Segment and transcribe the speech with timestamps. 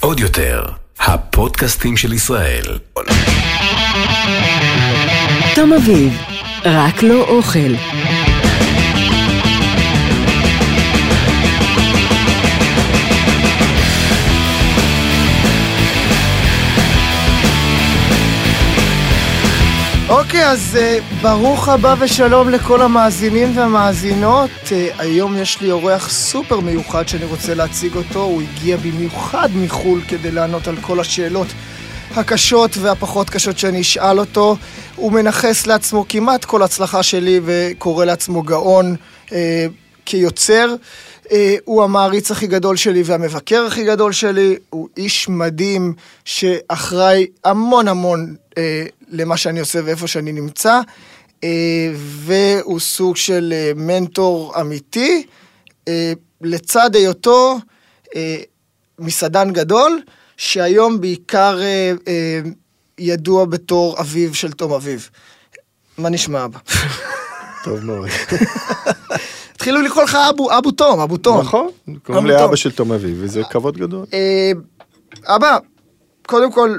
[0.00, 0.64] עוד יותר,
[1.00, 2.78] הפודקאסטים של ישראל.
[5.54, 6.18] תום אביב,
[6.64, 7.74] רק לא אוכל.
[20.34, 24.50] אוקיי, אז uh, ברוך הבא ושלום לכל המאזינים והמאזינות.
[24.64, 28.22] Uh, היום יש לי אורח סופר מיוחד שאני רוצה להציג אותו.
[28.22, 31.46] הוא הגיע במיוחד מחו"ל כדי לענות על כל השאלות
[32.16, 34.56] הקשות והפחות קשות שאני אשאל אותו.
[34.96, 38.96] הוא מנכס לעצמו כמעט כל הצלחה שלי וקורא לעצמו גאון
[39.28, 39.32] uh,
[40.04, 40.74] כיוצר.
[41.24, 41.30] Uh,
[41.64, 48.34] הוא המעריץ הכי גדול שלי והמבקר הכי גדול שלי, הוא איש מדהים שאחראי המון המון
[48.50, 48.54] uh,
[49.08, 50.80] למה שאני עושה ואיפה שאני נמצא,
[51.40, 51.44] uh,
[51.96, 55.26] והוא סוג של uh, מנטור אמיתי,
[55.84, 55.88] uh,
[56.40, 57.58] לצד היותו
[58.06, 58.10] uh,
[58.98, 60.02] מסעדן גדול,
[60.36, 62.48] שהיום בעיקר uh, uh,
[62.98, 65.08] ידוע בתור אביו של תום אביב.
[65.98, 66.58] מה נשמע אבא?
[67.64, 68.08] טוב מאוד.
[69.64, 71.40] התחילו לקרוא לך אבו, אבו תום, אבו תום.
[71.40, 71.70] נכון,
[72.02, 74.06] קוראים לי אבא של תום אביב, וזה כבוד גדול.
[74.12, 74.52] אה,
[75.24, 75.58] אבא,
[76.26, 76.76] קודם כל,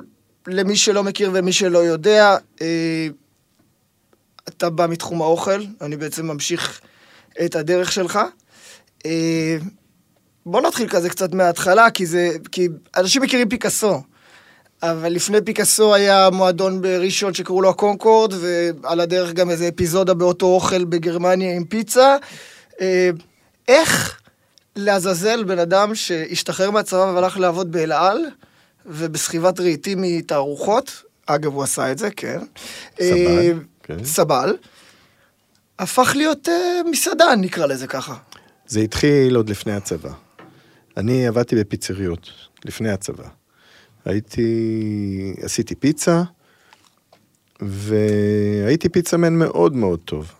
[0.48, 3.08] למי שלא מכיר ומי שלא יודע, אה,
[4.50, 6.82] אתה בא מתחום האוכל, אני בעצם ממשיך
[7.46, 8.20] את הדרך שלך.
[9.06, 9.58] אה,
[10.46, 14.02] בוא נתחיל כזה קצת מההתחלה, כי זה, כי אנשים מכירים פיקאסו.
[14.84, 20.46] אבל לפני פיקאסו היה מועדון בראשון שקראו לו הקונקורד, ועל הדרך גם איזה אפיזודה באותו
[20.46, 22.18] אוכל בגרמניה עם פיצה.
[22.82, 23.10] אה,
[23.68, 24.22] איך
[24.76, 28.18] לעזאזל בן אדם שהשתחרר מהצבא והלך לעבוד באל על,
[28.86, 32.40] ובסחיבת רהיטים מתערוכות, אגב, הוא עשה את זה, כן.
[33.02, 34.04] סבל, כן.
[34.04, 34.58] סבל.
[35.80, 38.16] הפך להיות אה, מסעדן, נקרא לזה ככה.
[38.68, 40.12] זה התחיל עוד לפני הצבא.
[40.98, 42.30] אני עבדתי בפיצריות,
[42.66, 43.28] לפני הצבא.
[44.06, 46.24] הייתי, עשיתי פיצה,
[47.62, 50.32] והייתי פיצאמן מאוד מאוד טוב.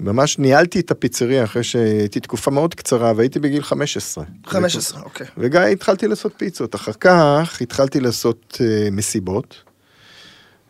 [0.00, 4.24] ממש ניהלתי את הפיצריה אחרי שהייתי תקופה מאוד קצרה והייתי בגיל 15.
[4.46, 5.26] 15, אוקיי.
[5.38, 6.74] וגם התחלתי לעשות פיצות.
[6.74, 9.62] אחר כך התחלתי לעשות uh, מסיבות.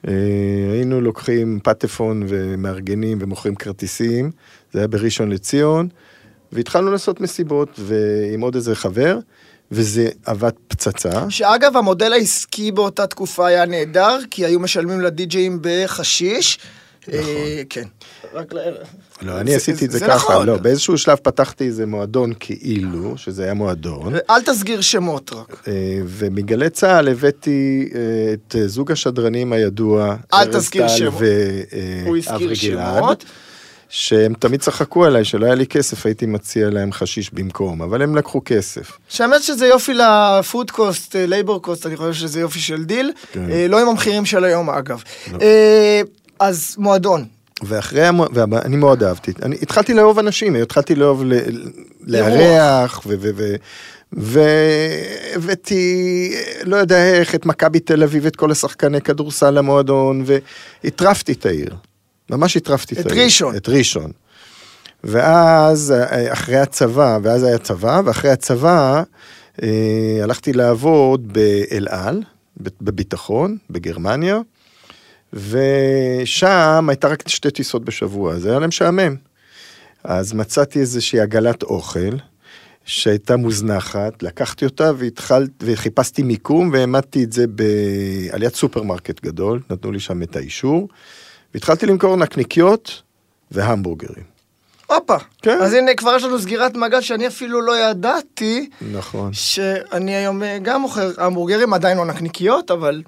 [0.06, 0.11] Uh,
[0.72, 4.31] היינו לוקחים פטפון ומארגנים ומוכרים כרטיסים,
[4.72, 5.88] זה היה בראשון לציון,
[6.53, 7.81] והתחלנו לעשות מסיבות
[8.33, 9.19] עם עוד איזה חבר.
[9.71, 11.31] וזה עבד פצצה.
[11.31, 16.59] שאגב, המודל העסקי באותה תקופה היה נהדר, כי היו משלמים לדי-ג'אים בחשיש.
[17.09, 17.21] נכון.
[17.21, 17.85] אה, כן.
[18.35, 18.59] רק ל...
[19.23, 20.47] לא, אני עשיתי את זה ככה, נכון.
[20.47, 25.63] לא, באיזשהו שלב פתחתי איזה מועדון כאילו, שזה היה מועדון, אל תסגיר שמות רק.
[25.69, 25.73] אה,
[26.07, 31.13] ומגלי צה"ל הבאתי אה, את זוג השדרנים הידוע, ארז טל שמות.
[31.19, 33.25] ואברי גלעד, שמות.
[33.89, 38.17] שהם תמיד צחקו עליי, שלא היה לי כסף, הייתי מציע להם חשיש במקום, אבל הם
[38.17, 38.99] לקחו כסף.
[39.09, 43.13] שהאמת שזה יופי ל food cost, labor cost, אני חושב שזה יופי של דיל.
[43.33, 43.41] כן.
[43.69, 45.03] לא עם המחירים של היום, אגב.
[45.33, 45.39] לא.
[46.41, 47.25] אז מועדון.
[47.62, 48.26] ואחרי, המו...
[48.34, 51.32] ואני מאוד אהבתי, אני התחלתי לאהוב אנשים, התחלתי לאהוב ל...
[52.00, 53.15] לארח, ו...
[53.21, 53.31] ו...
[53.37, 53.54] ו...
[54.12, 56.32] והבאתי,
[56.62, 60.25] לא יודע איך, את מכבי תל אביב, את כל השחקני כדורסל למועדון,
[60.84, 61.75] והטרפתי את העיר.
[62.31, 63.25] ממש הטרפתי את את העיר.
[63.25, 63.56] ראשון.
[63.56, 64.12] את ראשון.
[65.05, 69.03] ואז, אה, אחרי הצבא, ואז היה צבא, ואחרי הצבא,
[69.62, 72.22] אה, הלכתי לעבוד באל על,
[72.81, 74.41] בביטחון, בגרמניה,
[75.33, 79.16] ושם הייתה רק שתי טיסות בשבוע, זה היה להם משעמם.
[80.05, 82.16] אז מצאתי איזושהי עגלת אוכל,
[82.84, 87.62] שהייתה מוזנחת, לקחתי אותה והתחלת, וחיפשתי מיקום והעמדתי את זה ב...
[88.31, 90.88] על יד סופרמרקט גדול, נתנו לי שם את האישור,
[91.55, 93.03] והתחלתי למכור נקניקיות
[93.50, 94.25] והמבורגרים.
[94.87, 95.17] הופה.
[95.43, 95.59] כן.
[95.61, 99.33] אז הנה, כבר יש לנו סגירת מעגל שאני אפילו לא ידעתי, נכון.
[99.33, 103.03] שאני היום אה, גם מוכר המבורגרים, עדיין לא נקניקיות, אבל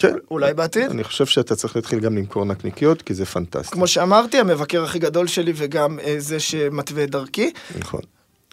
[0.00, 0.14] כן.
[0.30, 0.90] אולי בעתיד.
[0.90, 3.72] אני חושב שאתה צריך להתחיל גם למכור נקניקיות, כי זה פנטסטי.
[3.72, 7.50] כמו שאמרתי, המבקר הכי גדול שלי וגם אה, זה שמתווה את דרכי.
[7.78, 8.00] נכון.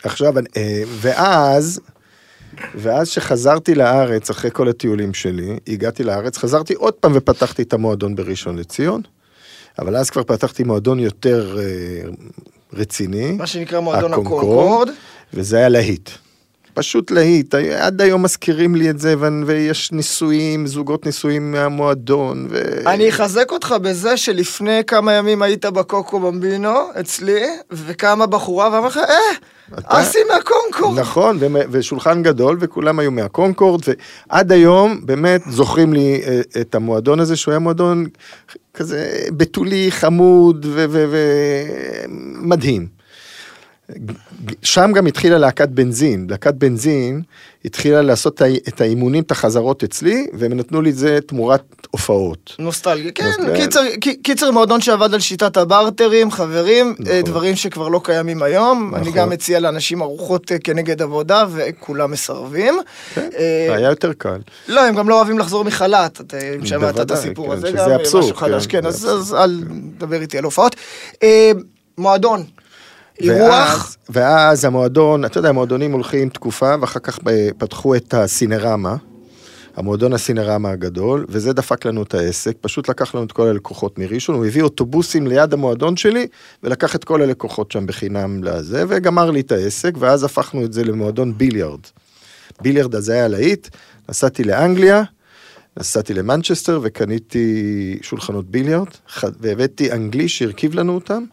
[0.03, 1.81] עכשיו, אה, ואז,
[2.75, 8.15] ואז שחזרתי לארץ, אחרי כל הטיולים שלי, הגעתי לארץ, חזרתי עוד פעם ופתחתי את המועדון
[8.15, 9.01] בראשון לציון,
[9.79, 12.09] אבל אז כבר פתחתי מועדון יותר אה,
[12.73, 13.31] רציני.
[13.31, 14.43] מה שנקרא מועדון הקונקורד.
[14.43, 14.89] הקונקורד.
[15.33, 16.09] וזה היה להיט.
[16.77, 22.61] פשוט להיט, עד היום מזכירים לי את זה, ו- ויש נישואים, זוגות נישואים מהמועדון, ו...
[22.87, 27.41] אני אחזק אותך בזה שלפני כמה ימים היית בקוקו במבינו, אצלי,
[27.71, 29.03] וקמה בחורה ואמרה לך, אה,
[29.79, 30.99] אתה- אסי מהקונקורד.
[30.99, 31.39] נכון,
[31.71, 33.81] ושולחן גדול, וכולם היו מהקונקורד,
[34.29, 38.05] ועד היום באמת זוכרים לי אה, את המועדון הזה, שהוא היה מועדון
[38.73, 39.07] כזה
[39.37, 40.65] בתולי, חמוד
[42.09, 42.96] ומדהים.
[44.61, 46.27] שם גם התחילה להקת בנזין.
[46.29, 47.21] להקת בנזין
[47.65, 52.55] התחילה לעשות את האימונים, את החזרות אצלי, והם נתנו לי את זה תמורת הופעות.
[52.59, 53.55] נוסטלגיה, כן, נוסטלגיה.
[53.55, 53.81] קיצר,
[54.23, 57.13] קיצר מועדון שעבד על שיטת הברטרים, חברים, נכון.
[57.13, 58.95] אה, דברים שכבר לא קיימים היום.
[58.95, 59.13] אני נכון.
[59.13, 62.73] גם מציע לאנשים ארוחות אה, כנגד עבודה, וכולם מסרבים.
[63.13, 64.39] כן, אה, היה יותר קל.
[64.67, 67.91] לא, הם גם לא אוהבים לחזור מחל"ת, אם שמעת את הסיפור כן, הזה, שזה גם
[67.91, 69.63] אבסורד, משהו חדש, כן, כן, אז אז אל
[69.97, 70.75] תדבר איתי על הופעות.
[71.97, 72.43] מועדון,
[73.19, 78.95] אירוח, ואז, המועדון, אתה יודע, המועדונים הולכים תקופה, ואחר כך ב- פתחו את הסינרמה,
[79.75, 84.35] המועדון הסינרמה הגדול, וזה דפק לנו את העסק, פשוט לקח לנו את כל הלקוחות מראשון,
[84.35, 86.27] הוא הביא אוטובוסים ליד המועדון שלי,
[86.63, 90.83] ולקח את כל הלקוחות שם בחינם לזה, וגמר לי את העסק, ואז הפכנו את זה
[90.83, 91.79] למועדון ביליארד.
[92.61, 93.67] ביליארד אז היה להיט,
[94.09, 95.03] נסעתי לאנגליה,
[95.77, 98.87] נסעתי למנצ'סטר וקניתי שולחנות ביליארד,
[99.39, 101.23] והבאתי אנגלי שהרכיב לנו אותם,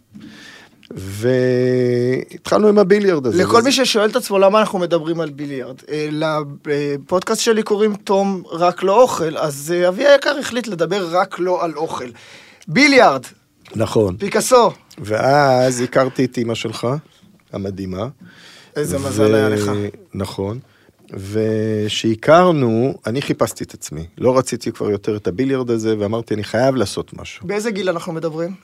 [0.91, 3.43] והתחלנו עם הביליארד הזה.
[3.43, 7.97] לכל וזה- מי ששואל את עצמו למה אנחנו מדברים על ביליארד, אה, לפודקאסט שלי קוראים
[7.97, 12.09] תום רק לא אוכל, אז אה, אבי היקר החליט לדבר רק לא על אוכל.
[12.69, 13.23] ביליארד,
[13.77, 14.17] נכון.
[14.17, 16.87] פיקאסו, ואז הכרתי את אימא שלך,
[17.53, 18.09] המדהימה.
[18.77, 19.71] איזה מזל היה לך.
[20.15, 20.59] נכון.
[21.13, 24.07] וכשהכרנו, אני חיפשתי את עצמי.
[24.19, 27.47] לא רציתי כבר יותר את הביליארד הזה, ואמרתי, אני חייב לעשות משהו.
[27.47, 28.55] באיזה גיל אנחנו מדברים?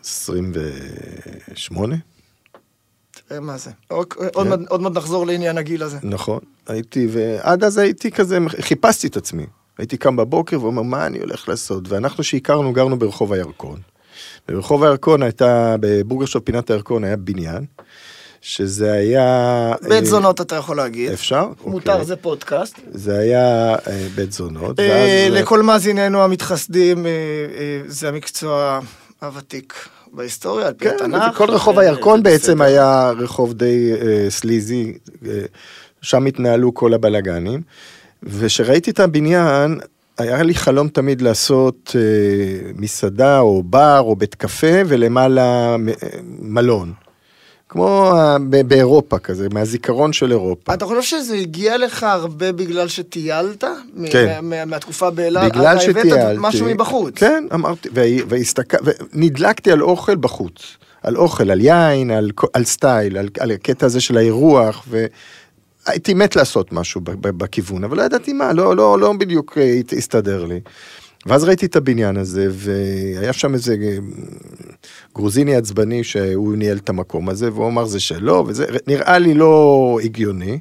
[0.00, 1.96] 28?
[3.28, 3.70] תראה מה זה.
[3.90, 5.98] אוק- עוד מעט- עוד מעט נחזור לעניין הגיל הזה.
[6.02, 6.38] נכון.
[6.68, 9.46] הייתי, ועד אז הייתי כזה, חיפשתי את עצמי.
[9.78, 11.88] הייתי קם בבוקר ואומר, מה אני הולך לעשות?
[11.88, 13.78] ואנחנו שהכרנו, גרנו ברחוב הירקון.
[14.48, 17.64] ברחוב הירקון הייתה, בבורגרשוב פינת הירקון היה בניין,
[18.40, 19.72] שזה היה...
[19.82, 21.12] בית אה, זונות אתה יכול להגיד.
[21.12, 21.48] אפשר?
[21.66, 22.04] מותר, אוקיי.
[22.06, 22.80] זה פודקאסט.
[22.92, 25.42] זה היה אה, בית זונות, אה, ואז...
[25.42, 27.06] לכל מאזיננו המתחסדים,
[27.86, 28.80] זה המקצוע
[29.22, 29.74] הוותיק
[30.12, 31.36] בהיסטוריה, על פי כן, התנ"ך.
[31.36, 32.60] כל רחוב אה, הירקון בעצם.
[32.62, 34.92] היה רחוב די אה, סליזי,
[35.26, 35.40] אה,
[36.02, 37.62] שם התנהלו כל הבלגנים,
[38.22, 39.80] וכשראיתי את הבניין,
[40.18, 45.94] היה לי חלום תמיד לעשות אה, מסעדה או בר או בית קפה ולמעלה מ- אה,
[46.40, 46.92] מלון.
[47.72, 50.74] כמו ה- ב- באירופה כזה, מהזיכרון של אירופה.
[50.74, 53.64] אתה חושב שזה הגיע לך הרבה בגלל שטיילת?
[54.10, 54.26] כן.
[54.26, 55.52] מה- מה- מהתקופה באילת?
[55.52, 56.12] בגלל אתה שטיילתי.
[56.12, 57.14] הבאת משהו מבחוץ.
[57.18, 57.88] כן, אמרתי.
[59.12, 60.52] ונדלקתי על אוכל בחוץ.
[61.02, 64.86] על אוכל, על יין, על, על סטייל, על, על הקטע הזה של האירוח,
[65.86, 70.44] והייתי מת לעשות משהו בכיוון, אבל לא ידעתי מה, לא, לא, לא בדיוק אה, הסתדר
[70.44, 70.60] לי.
[71.26, 73.98] ואז ראיתי את הבניין הזה, והיה שם איזה אה,
[75.14, 79.98] גרוזיני עצבני שהוא ניהל את המקום הזה, והוא אמר זה שלו, וזה נראה לי לא
[80.04, 80.58] הגיוני.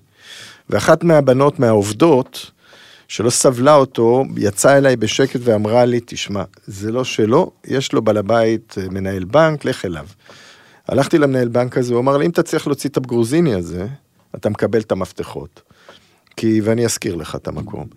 [0.69, 2.51] ואחת מהבנות, מהעובדות,
[3.07, 8.17] שלא סבלה אותו, יצאה אליי בשקט ואמרה לי, תשמע, זה לא שלו, יש לו בעל
[8.17, 10.05] הבית, אה, מנהל בנק, לך אליו.
[10.87, 13.87] הלכתי למנהל בנק הזה, הוא אמר לי, אם אתה צריך להוציא את הגרוזיני הזה,
[14.35, 15.61] אתה מקבל את המפתחות.
[16.35, 17.87] כי, ואני אזכיר לך את המקום.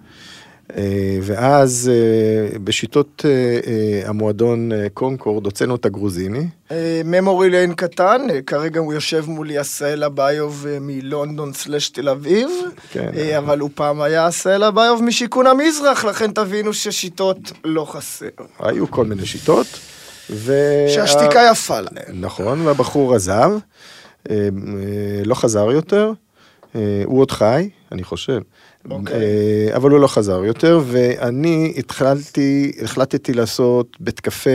[0.77, 6.47] אה, ואז אה, בשיטות אה, המועדון קונקורד הוצאנו את הגרוזיני,
[7.05, 12.51] ממורי ליין קטן, כרגע הוא יושב מולי עשאל אביוב אה, מלונדון סלש תל אביב,
[12.91, 13.11] כן.
[13.39, 18.27] אבל הוא פעם היה עשאל אביוב משיכון המזרח, לכן תבינו ששיטות לא חסר.
[18.59, 19.67] היו כל מיני שיטות.
[20.31, 20.53] ו...
[20.89, 22.21] שהשתיקה יפה להם.
[22.21, 23.51] נכון, והבחור עזב,
[25.25, 26.13] לא חזר יותר,
[27.05, 28.41] הוא עוד חי, אני חושב.
[28.91, 29.15] אוקיי.
[29.15, 34.51] אה, אבל הוא לא חזר יותר, ואני התחלתי, החלטתי לעשות בית קפה,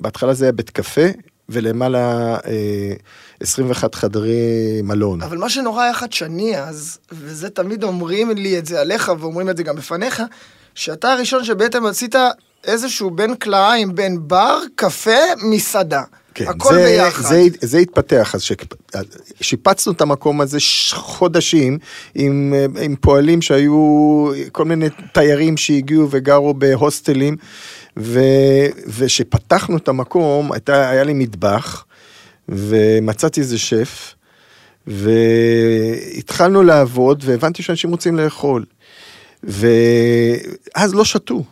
[0.00, 1.06] בהתחלה זה היה בית קפה,
[1.48, 2.92] ולמעלה אה,
[3.40, 5.22] 21 חדרי מלון.
[5.22, 9.56] אבל מה שנורא היה חדשני אז, וזה תמיד אומרים לי את זה עליך ואומרים את
[9.56, 10.22] זה גם בפניך,
[10.74, 12.14] שאתה הראשון שבעצם עשית
[12.64, 16.02] איזשהו בין כלאיים, בין בר, קפה, מסעדה.
[16.46, 17.22] הכל כן, זה, ביחד.
[17.22, 18.42] זה, זה התפתח, אז
[19.40, 20.58] שיפצנו את המקום הזה
[20.92, 21.78] חודשים
[22.14, 27.36] עם, אה, עם פועלים שהיו כל מיני תיירים שהגיעו וגרו בהוסטלים,
[27.96, 28.20] ו,
[28.98, 31.84] ושפתחנו את המקום, הייתה, היה לי מטבח,
[32.48, 34.14] ומצאתי איזה שף,
[34.86, 38.64] והתחלנו לעבוד, והבנתי שאנשים רוצים לאכול.
[39.42, 41.42] ואז לא שתו.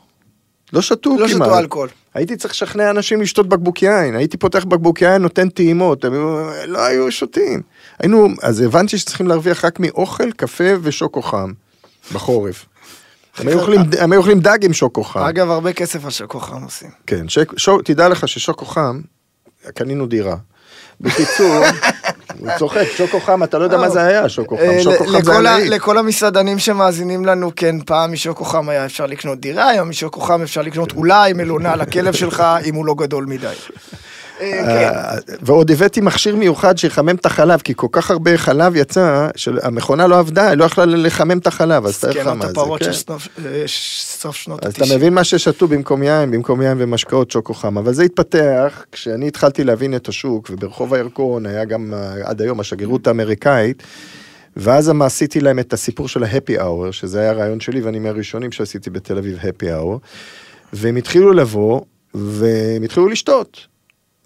[0.73, 1.49] לא שתו לא כמעט.
[1.49, 1.89] שתו אלכוהול.
[2.15, 6.13] הייתי צריך לשכנע אנשים לשתות בקבוק יין, הייתי פותח בקבוק יין, נותן טעימות, הם
[6.67, 7.63] לא היו שותים.
[7.99, 11.53] היינו, אז הבנתי שצריכים להרוויח רק מאוכל, קפה ושוקו חם,
[12.13, 12.67] בחורף.
[13.39, 15.21] הם היו אוכלים- הם היו אוכלים דג עם שוקו חם.
[15.21, 16.91] אגב, הרבה כסף על שכוחם עושים.
[17.07, 19.01] כן, שק, שוק, תדע לך ששוקו חם,
[19.75, 20.37] קנינו דירה.
[21.01, 21.65] בקיצור,
[22.39, 24.83] הוא צוחק, שוקו חם, אתה לא יודע מה זה היה, שוקו אה, חם.
[24.83, 25.71] שוקו ל- חם זה לכל ה- הלהיט.
[25.73, 30.43] לכל המסעדנים שמאזינים לנו, כן, פעם משוקו חם היה אפשר לקנות דירה, היום משוקו חם
[30.43, 33.47] אפשר לקנות אולי מלונה לכלב שלך, אם הוא לא גדול מדי.
[34.39, 34.65] כן.
[34.69, 40.07] אה, ועוד הבאתי מכשיר מיוחד שיחמם את החלב, כי כל כך הרבה חלב יצא, שהמכונה
[40.07, 42.53] לא עבדה, היא לא יכלה לחמם את החלב, אז תאר לך מה זה.
[42.79, 42.93] כן.
[42.93, 43.65] סוף- אה,
[44.19, 44.95] סוף שנות אז אתה ה-90.
[44.97, 49.65] מבין מה ששתו במקום יין, במקום יין ומשקאות שוקו חם, אבל זה התפתח כשאני התחלתי
[49.65, 53.83] להבין את השוק, וברחוב הירקון היה גם אה, עד היום השגרירות האמריקאית,
[54.57, 58.53] ואז מה עשיתי להם את הסיפור של ה-happy hour, שזה היה הרעיון שלי, ואני מהראשונים
[58.53, 59.99] שעשיתי בתל אביב happy hour,
[60.73, 61.81] והם התחילו לבוא,
[62.15, 63.67] והם התחילו לשתות,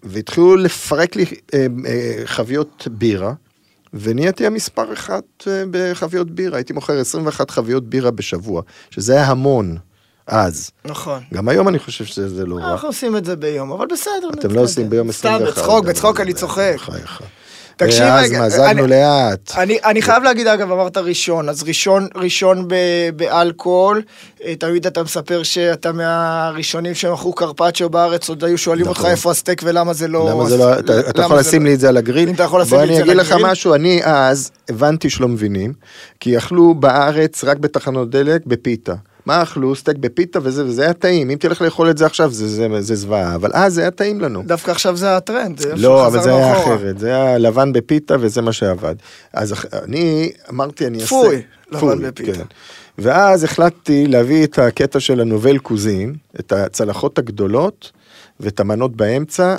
[0.03, 3.33] והתחילו לפרק לי אה, אה, חביות בירה.
[3.93, 9.77] ונהייתי המספר אחד אה, בחביות בירה, הייתי מוכר 21 חביות בירה בשבוע, שזה היה המון
[10.27, 10.71] אז.
[10.85, 11.23] נכון.
[11.33, 12.71] גם היום אני חושב שזה לא רע.
[12.71, 14.29] אנחנו עושים את זה ביום, אבל בסדר.
[14.39, 15.41] אתם לא עושים ביום 21.
[15.41, 16.73] סתם בצחוק, בצחוק אני צוחק.
[16.75, 17.21] בחייך.
[17.75, 19.51] תקשיב ואז רגע, מזגנו אני- לאט.
[19.57, 22.75] אני, אני חייב להגיד, אגב, אמרת ראשון, אז ראשון, ראשון ב,
[23.15, 24.01] באלכוהול,
[24.45, 29.11] אה, תמיד אתה מספר שאתה מהראשונים שמכרו קרפצ'ו בארץ, עוד היו שואלים אותך נכון.
[29.11, 30.29] איפה הסטייק ולמה זה לא...
[30.31, 32.29] למה זה לא, אתה, אתה למה יכול זה לשים לא- לי את זה על הגריל?
[32.29, 33.45] אם אתה יכול לשים בוא לי את אני זה אגיד על לך הגריל.
[33.47, 35.73] משהו, אני אז הבנתי שלא מבינים,
[36.19, 38.93] כי אכלו בארץ רק בתחנות דלק בפיתה.
[39.25, 39.75] מה אכלו?
[39.75, 41.29] סטייק בפיתה וזה, וזה היה טעים.
[41.29, 44.21] אם תלך לאכול את זה עכשיו, זה, זה, זה זוועה, אבל אז זה היה טעים
[44.21, 44.43] לנו.
[44.45, 45.61] דווקא עכשיו זה הטרנד.
[45.75, 46.75] לא, אבל זה היה אחורה.
[46.75, 48.95] אחרת, זה היה לבן בפיתה וזה מה שעבד.
[49.33, 51.07] אז אני אמרתי, אני אעשה...
[51.07, 52.33] פוי, לבן בפיתה.
[52.33, 52.43] כן.
[52.97, 57.91] ואז החלטתי להביא את הקטע של הנובל קוזין, את הצלחות הגדולות
[58.39, 59.57] ואת המנות באמצע,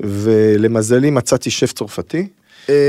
[0.00, 2.28] ולמזלי מצאתי שף צרפתי,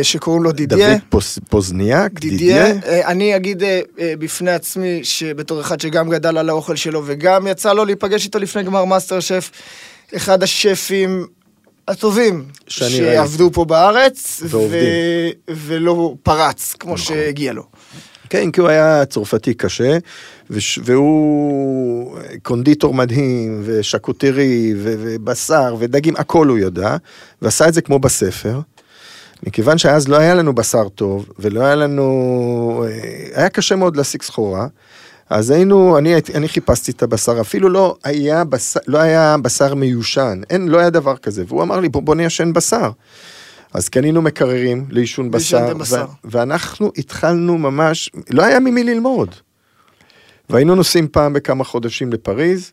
[0.02, 0.90] שקוראים לו דידיה.
[0.94, 6.38] דוד פוס- פוזניאק, דידיה, אה, אני אגיד אה, אה, בפני עצמי שבתור אחד שגם גדל
[6.38, 9.52] על האוכל שלו וגם יצא לו להיפגש איתו לפני גמר מאסטר שף,
[10.16, 11.26] אחד השפים
[11.88, 14.78] הטובים שעבדו פה בארץ, ו-.
[15.50, 17.64] ולא פרץ כמו שהגיע לו.
[18.30, 19.98] כן, כי הוא היה צרפתי קשה,
[20.50, 26.96] וש- והוא קונדיטור מדהים, ושרקוטרי, ו- ובשר, ודגים, הכל הוא ידע,
[27.42, 28.60] ועשה את זה כמו בספר.
[29.48, 32.86] מכיוון שאז לא היה לנו בשר טוב, ולא היה לנו...
[32.88, 34.68] אה, היה קשה מאוד להשיג סחורה,
[35.30, 40.42] אז היינו, אני, אני חיפשתי את הבשר, אפילו לא היה, בשר, לא היה בשר מיושן,
[40.50, 42.92] אין, לא היה דבר כזה, והוא אמר לי, בוא, בוא ניישן בשר.
[43.74, 46.06] אז קנינו מקררים ליישון בשר, בשר.
[46.10, 49.36] ו- ואנחנו התחלנו ממש, לא היה ממי ללמוד.
[50.50, 52.72] והיינו נוסעים פעם בכמה חודשים לפריז,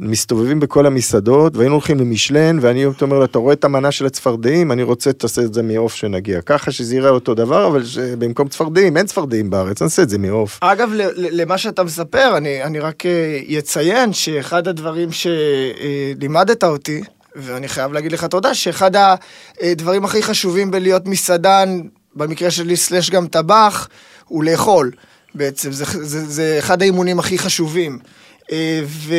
[0.00, 4.72] מסתובבים בכל המסעדות, והיינו הולכים למשלן, ואני אומר לו, אתה רואה את המנה של הצפרדעים?
[4.72, 6.40] אני רוצה, תעשה את זה מעוף שנגיע.
[6.40, 7.82] ככה שזה יראה אותו דבר, אבל
[8.18, 10.58] במקום צפרדעים, אין צפרדעים בארץ, נעשה את זה מעוף.
[10.60, 17.00] אגב, למה שאתה מספר, אני, אני רק אה, אציין שאחד הדברים שלימדת אותי,
[17.36, 18.90] ואני חייב להגיד לך תודה, שאחד
[19.60, 21.80] הדברים הכי חשובים בלהיות מסעדן,
[22.14, 23.88] במקרה שלי סלאש גם טבח,
[24.24, 24.90] הוא לאכול.
[25.34, 27.98] בעצם, זה, זה, זה אחד האימונים הכי חשובים.
[28.52, 29.14] אה, ו...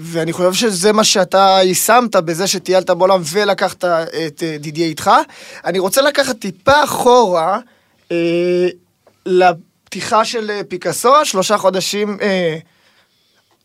[0.00, 5.10] ואני חושב שזה מה שאתה יישמת בזה שטיילת בעולם ולקחת את אה, דידיה איתך.
[5.64, 7.58] אני רוצה לקחת טיפה אחורה
[8.12, 8.66] אה,
[9.26, 12.56] לפתיחה של אה, פיקאסו, שלושה חודשים אה,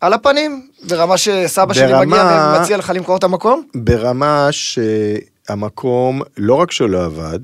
[0.00, 3.62] על הפנים, ברמה שסבא שלי ברמה- מגיע ומציע לך למכור את המקום?
[3.74, 7.38] ברמה שהמקום, לא רק שלא עבד,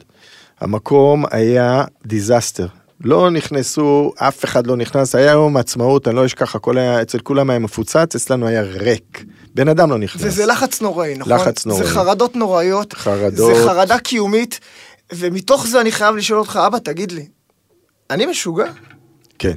[0.61, 2.66] המקום היה דיזסטר.
[3.05, 7.19] לא נכנסו, אף אחד לא נכנס, היה יום העצמאות, אני לא אשכח, הכל היה, אצל
[7.19, 9.25] כולם היה מפוצץ, אצלנו היה ריק.
[9.55, 10.23] בן אדם לא נכנס.
[10.25, 11.33] וזה לחץ נוראי, נכון?
[11.33, 11.85] לחץ נוראי.
[11.87, 12.93] זה חרדות נוראיות.
[12.93, 13.55] חרדות.
[13.57, 14.61] זה חרדה קיומית,
[15.12, 17.26] ומתוך זה אני חייב לשאול אותך, אבא, תגיד לי,
[18.11, 18.71] אני משוגע?
[19.38, 19.55] כן.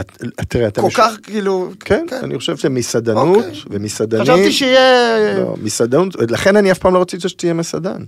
[0.00, 0.12] את,
[0.48, 1.70] תראה, אתה כל מש- כך, כאילו...
[1.80, 3.60] כן, אני חושב שמסעדנות אוקיי.
[3.70, 4.22] ומסעדנים...
[4.22, 5.38] חשבתי שיהיה...
[5.38, 8.04] לא, מסעדנות, לכן אני אף פעם לא רציתי שתהיה מסעדן.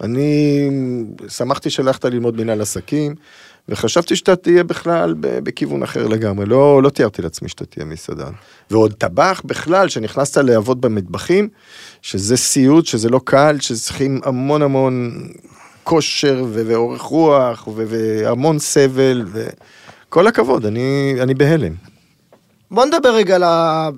[0.00, 0.68] אני
[1.28, 3.14] שמחתי שהלכת ללמוד מנהל עסקים,
[3.70, 6.46] וחשבתי שאתה תהיה בכלל בכיוון אחר לגמרי.
[6.46, 8.32] לא, לא תיארתי לעצמי שאתה תהיה מסעדן.
[8.70, 11.48] ועוד טבח בכלל, שנכנסת לעבוד במטבחים,
[12.02, 15.22] שזה סיוט, שזה לא קל, שצריכים המון המון
[15.84, 21.74] כושר ואורך רוח והמון סבל, וכל הכבוד, אני, אני בהלם.
[22.70, 23.88] בוא נדבר רגע על, ה...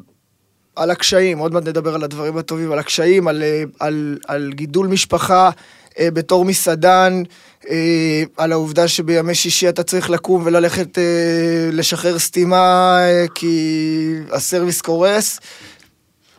[0.77, 4.87] על הקשיים, עוד מעט נדבר על הדברים הטובים, על הקשיים, על, אה, על, על גידול
[4.87, 5.51] משפחה
[5.99, 7.23] אה, בתור מסעדן,
[7.71, 14.81] אה, על העובדה שבימי שישי אתה צריך לקום וללכת אה, לשחרר סתימה אה, כי הסרוויס
[14.81, 15.41] קורס.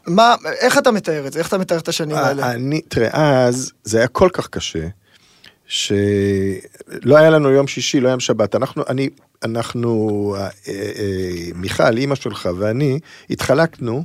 [0.07, 1.39] מה, איך אתה מתאר את זה?
[1.39, 2.51] איך אתה מתאר את השנים האלה?
[2.51, 4.87] אני, תראה, אז זה היה כל כך קשה,
[5.65, 8.55] שלא היה לנו יום שישי, לא היה יום שבת.
[8.55, 9.09] אנחנו, אני,
[9.43, 12.99] אנחנו, אה, אה, מיכל, אימא שלך ואני,
[13.29, 14.03] התחלקנו,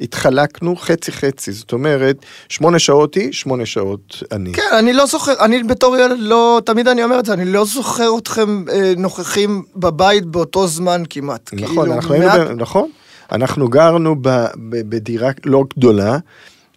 [0.00, 2.16] התחלקנו חצי חצי, זאת אומרת,
[2.48, 4.52] שמונה שעות היא, שמונה שעות אני.
[4.52, 7.64] כן, אני לא זוכר, אני בתור ילד לא, תמיד אני אומר את זה, אני לא
[7.64, 11.50] זוכר אתכם אה, נוכחים בבית באותו זמן כמעט.
[11.52, 12.90] נכון, כאילו, אנחנו היינו, מעט- ב- נכון,
[13.32, 14.46] אנחנו גרנו ב, ב,
[14.88, 16.18] בדירה לא גדולה,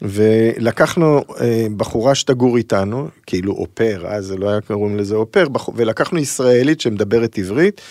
[0.01, 5.69] ולקחנו אה, בחורה שתגור איתנו, כאילו אופר, אז לא היה קוראים לזה אופר, בח...
[5.75, 7.81] ולקחנו ישראלית שמדברת עברית,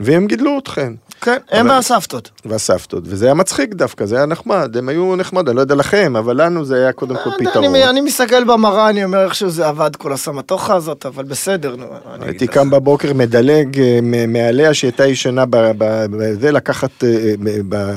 [0.00, 0.94] והם גידלו אתכם.
[1.24, 2.30] כן, הם והסבתות.
[2.44, 6.16] והסבתות, וזה היה מצחיק דווקא, זה היה נחמד, הם היו נחמד, אני לא יודע לכם,
[6.18, 7.74] אבל לנו זה היה קודם כל אני- פתרון.
[7.74, 11.84] אני, מסתכל במראה, אני אומר איכשהו זה עבד כל הסמטוחה הזאת, אבל בסדר, נו.
[12.20, 12.46] הייתי.
[12.46, 13.98] קם בבוקר מדלג אה,
[14.28, 17.34] מעליה שהייתה ישנה בזה, לקחת אה,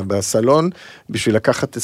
[0.08, 0.70] בסלון
[1.10, 1.78] בשביל לקחת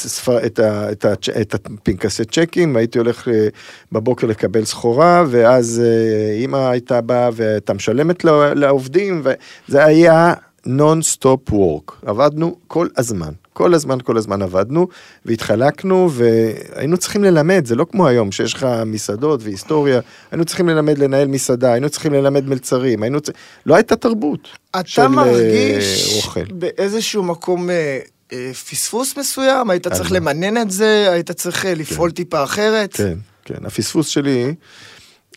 [1.41, 3.47] את הפנקסי צ'קים, הייתי הולך אה,
[3.91, 8.23] בבוקר לקבל סחורה, ואז אה, אימא הייתה באה והייתה משלמת
[8.55, 9.23] לעובדים,
[9.67, 10.33] וזה היה
[10.65, 13.31] נון-סטופ וורק, עבדנו כל הזמן.
[13.53, 14.87] כל הזמן, כל הזמן עבדנו,
[15.25, 19.99] והתחלקנו, והיינו צריכים ללמד, זה לא כמו היום, שיש לך מסעדות והיסטוריה,
[20.31, 23.41] היינו צריכים ללמד לנהל מסעדה, היינו צריכים ללמד מלצרים, היינו צריכים...
[23.65, 24.47] לא הייתה תרבות
[24.85, 26.43] של אתה אה, מרגיש אוכל.
[26.43, 27.99] באיזשהו מקום אה,
[28.33, 29.69] אה, פספוס מסוים?
[29.69, 30.33] היית צריך על מה?
[30.33, 31.07] למנן את זה?
[31.11, 32.93] היית צריך אה, לפעול טיפה אחרת?
[32.93, 33.65] כן, כן.
[33.65, 34.53] הפספוס שלי,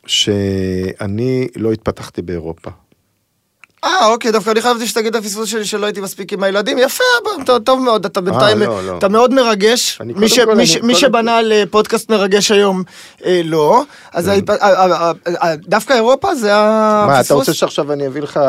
[0.06, 2.70] שאני לא התפתחתי באירופה.
[3.84, 6.78] אה, אוקיי, דווקא אני חייבתי שתגיד את הפספוס שלי שלא הייתי מספיק עם הילדים.
[6.78, 8.98] יפה, אבל טוב- מאוד, אתה בינתיים, לא, לא.
[8.98, 9.98] אתה מאוד מרגש.
[10.82, 11.64] מי שבנה על אה,
[12.08, 12.82] מרגש היום,
[13.24, 13.82] אה, לא.
[14.12, 15.12] אז אה, אה, אה,
[15.42, 17.08] אה, דווקא אירופה זה הפספוס.
[17.14, 18.36] מה, אתה רוצה שעכשיו אני אביא לך...
[18.36, 18.42] אה,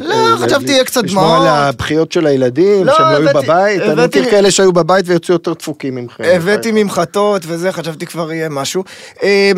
[0.00, 1.40] לא, אה, חשבתי יהיה קצת לשמוע דמעות.
[1.40, 3.82] על הבכיות של הילדים, לא, שהם לא היו בבית?
[3.82, 6.24] אני מכיר כאלה שהיו בבית ויצאו יותר דפוקים ממכם.
[6.26, 8.84] הבאתי ממחטות וזה, חשבתי כבר יהיה משהו.
[9.22, 9.52] אה,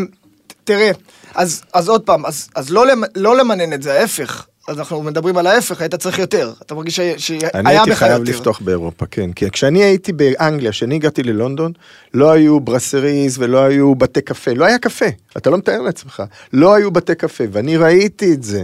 [0.64, 0.90] תראה,
[1.34, 2.84] אז אז עוד פעם, אז לא
[3.16, 4.46] לא למנן את זה, ההפך.
[4.68, 6.52] אז אנחנו מדברים על ההפך, היית צריך יותר.
[6.62, 8.32] אתה מרגיש שהיה שהיה אני הייתי בך חייב יותר.
[8.32, 9.32] לפתוח באירופה, כן.
[9.32, 11.72] כי כשאני הייתי באנגליה, כשאני הגעתי ללונדון,
[12.14, 16.22] לא היו ברסריז ולא היו בתי קפה, לא היה קפה, אתה לא מתאר לעצמך.
[16.52, 18.62] לא היו בתי קפה, ואני ראיתי את זה.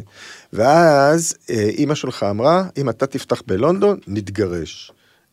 [0.52, 4.92] ואז אה, אימא שלך אמרה, אם אתה תפתח בלונדון, נתגרש.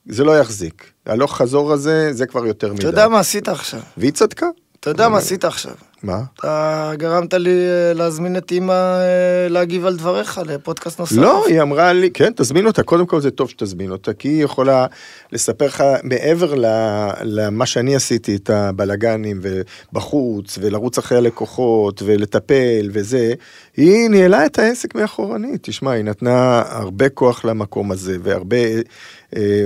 [0.10, 0.92] זה לא יחזיק.
[1.06, 2.80] הלוך חזור הזה, זה כבר יותר מדי.
[2.80, 3.80] אתה יודע מה עשית עכשיו?
[3.98, 4.48] והיא צדקה.
[4.86, 5.74] אתה יודע מה עשית עכשיו?
[6.04, 6.22] מה?
[6.40, 11.16] אתה גרמת לי אה, להזמין את אימא אה, להגיב על דבריך לפודקאסט נוסף.
[11.16, 14.44] לא, היא אמרה לי, כן, תזמין אותה, קודם כל זה טוב שתזמין אותה, כי היא
[14.44, 14.86] יכולה
[15.32, 16.54] לספר לך מעבר
[17.22, 23.34] למה שאני עשיתי, את הבלגנים ובחוץ, ולרוץ אחרי הלקוחות, ולטפל וזה,
[23.78, 28.58] היא ניהלה את העסק מאחורנית, תשמע, היא נתנה הרבה כוח למקום הזה, והרבה,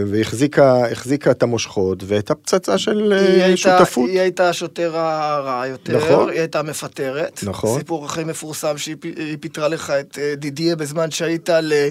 [0.08, 4.10] והחזיקה החזיקה את המושכות, והייתה פצצה של אה, היא הייתה- שותפות.
[4.10, 6.30] היא הייתה השוטר הרע יותר, נכון.
[6.30, 7.40] היא הייתה מפטרת.
[7.44, 7.80] נכון.
[7.80, 8.96] סיפור הכי מפורסם שהיא
[9.40, 11.90] פיטרה לך את אה, דידיה בזמן שהיית על אה,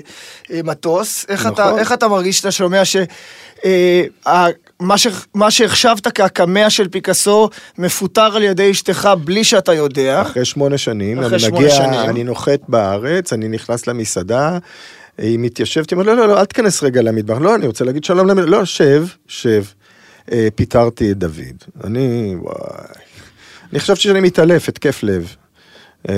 [0.53, 1.27] אה, מטוס.
[1.29, 1.79] איך אתה- נכון.
[1.79, 2.97] איך אתה מרגיש שאתה שומע ש...
[3.65, 4.47] אה,
[4.81, 10.23] מה ש- מה שהחשבת כקמע של פיקאסו מפוטר על ידי אשתך בלי שאתה יודע.
[10.23, 12.01] אחרי שמונה שנים, אחרי אני שמונה מגיע, שנים.
[12.11, 14.59] אני נוחת בארץ, אני נכנס למסעדה,
[15.19, 18.05] היא מתיישבת, היא אומרת, לא, לא, לא, אל תיכנס רגע למטבח, לא, אני רוצה להגיד
[18.05, 19.63] שלום למטבח, לא, שב, שב.
[20.33, 21.65] אה, פיטרתי את דוד.
[21.85, 22.55] אני, וואי,
[23.73, 25.35] אני חשבתי שאני מתעלף, התקף לב.
[26.09, 26.15] אה,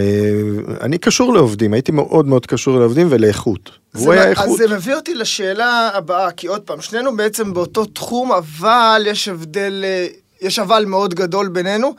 [0.80, 3.70] אני קשור לעובדים, הייתי מאוד מאוד קשור לעובדים ולאיכות.
[3.92, 4.46] זה והוא היה איכות.
[4.46, 9.28] אז זה מביא אותי לשאלה הבאה, כי עוד פעם, שנינו בעצם באותו תחום, אבל יש
[9.28, 10.06] הבדל, אה,
[10.40, 11.94] יש אבל מאוד גדול בינינו.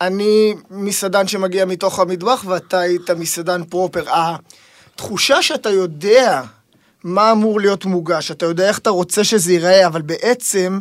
[0.00, 4.04] אני מסעדן שמגיע מתוך המטבח, ואתה היית מסעדן פרופר.
[4.94, 6.42] התחושה שאתה יודע
[7.04, 10.80] מה אמור להיות מוגש, אתה יודע איך אתה רוצה שזה ייראה, אבל בעצם...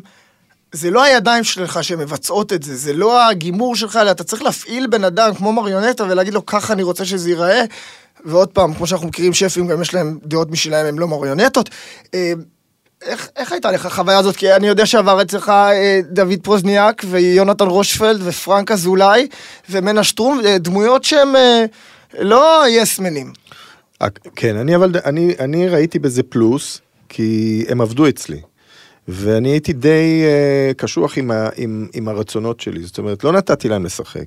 [0.73, 4.87] זה לא הידיים שלך שמבצעות את זה, זה לא הגימור שלך, אלא אתה צריך להפעיל
[4.87, 7.63] בן אדם כמו מריונטה ולהגיד לו ככה אני רוצה שזה ייראה.
[8.25, 11.69] ועוד פעם, כמו שאנחנו מכירים שפים, גם יש להם דעות משלהם, הם לא מריונטות.
[12.13, 12.33] אה,
[13.01, 14.35] איך, איך הייתה לך החוויה הזאת?
[14.35, 19.27] כי אני יודע שעבר אצלך אה, דוד פרוזניאק ויונתן רושפלד ופרנק אזולאי
[19.69, 21.65] ומנה שטרום, אה, דמויות שהם אה,
[22.19, 23.27] לא יסמנים.
[23.27, 23.62] אה,
[24.35, 28.41] כן, אני אבל, אני, אני ראיתי בזה פלוס, כי הם עבדו אצלי.
[29.07, 33.69] ואני הייתי די uh, קשוח עם, ה, עם, עם הרצונות שלי, זאת אומרת, לא נתתי
[33.69, 34.25] להם לשחק.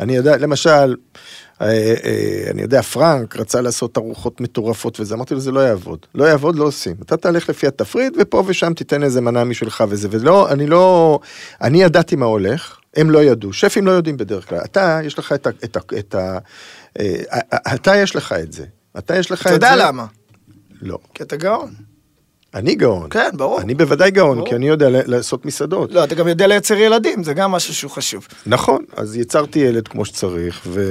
[0.00, 1.62] אני יודע, למשל, uh, uh,
[2.50, 5.98] אני יודע, פרנק רצה לעשות ארוחות מטורפות וזה, אמרתי לו, זה לא יעבוד.
[6.14, 6.94] לא יעבוד, לא עושים.
[7.02, 11.18] אתה תלך לפי התפריט, ופה ושם תיתן איזה מנה משלך וזה, ולא, אני לא,
[11.60, 14.58] אני ידעתי מה הולך, הם לא ידעו, שפים לא יודעים בדרך כלל.
[14.64, 15.50] אתה, יש לך את ה...
[15.64, 16.38] את ה, את ה
[16.98, 17.02] uh,
[17.74, 18.64] אתה יש לך את זה.
[18.98, 19.54] אתה יש לך את אתה זה.
[19.54, 20.06] יודע למה?
[20.82, 20.98] לא.
[21.14, 21.70] כי אתה גאון.
[22.54, 23.10] אני גאון.
[23.10, 23.60] כן, ברור.
[23.60, 24.48] אני בוודאי גאון, ברור.
[24.48, 25.92] כי אני יודע לעשות מסעדות.
[25.92, 28.26] לא, אתה גם יודע לייצר ילדים, זה גם משהו שהוא חשוב.
[28.46, 30.82] נכון, אז יצרתי ילד כמו שצריך, ו...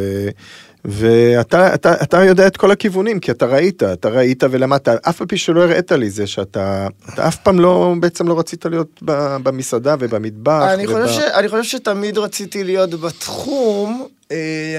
[0.86, 5.28] ואתה אתה, אתה יודע את כל הכיוונים, כי אתה ראית, אתה ראית ולמדת, אף על
[5.28, 9.00] פי שלא הראית לי זה שאתה, אתה אף פעם לא, בעצם לא רצית להיות
[9.44, 10.62] במסעדה ובמטבח.
[10.74, 11.24] אני וב- חושב, ש...
[11.24, 14.08] אני חושב שתמיד רציתי להיות בתחום,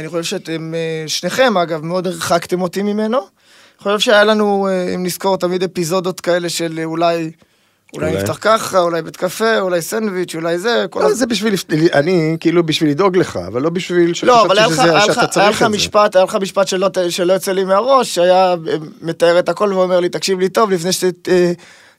[0.01, 3.19] אני חושב שאתם, אה, שניכם אגב, מאוד הרחקתם אותי ממנו.
[3.19, 3.27] אני
[3.79, 7.31] חושב שהיה לנו, אה, אם נזכור, תמיד אפיזודות כאלה של אה, אולי,
[7.95, 8.23] אולי אולי.
[8.23, 11.55] נפתח ככה, אולי בית קפה, אולי סנדוויץ', אולי זה, כל לא, הז- זה בשביל,
[11.93, 15.07] אני כאילו בשביל לדאוג לך, אבל לא בשביל לא, אבל היה לך, שחשבתי שזה- היה
[15.07, 15.77] לך, שאתה היה צריך לך את זה.
[15.77, 18.57] משפט, היה לך משפט שלא, שלא יוצא לי מהראש, שהיה אה,
[19.03, 21.31] מתאר את הכל ואומר לי, תקשיב לי טוב, לפני שאתה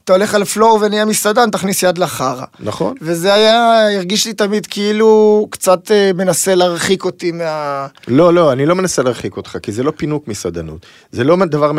[0.06, 2.46] אתה הולך על פלואו ונהיה מסעדן, תכניס יד לחרא.
[2.60, 2.96] נכון.
[3.02, 7.88] וזה היה, הרגיש לי תמיד כאילו קצת אה, מנסה להרחיק אותי מה...
[8.08, 10.86] לא, לא, אני לא מנסה להרחיק אותך, כי זה לא פינוק מסעדנות.
[11.12, 11.72] זה לא דבר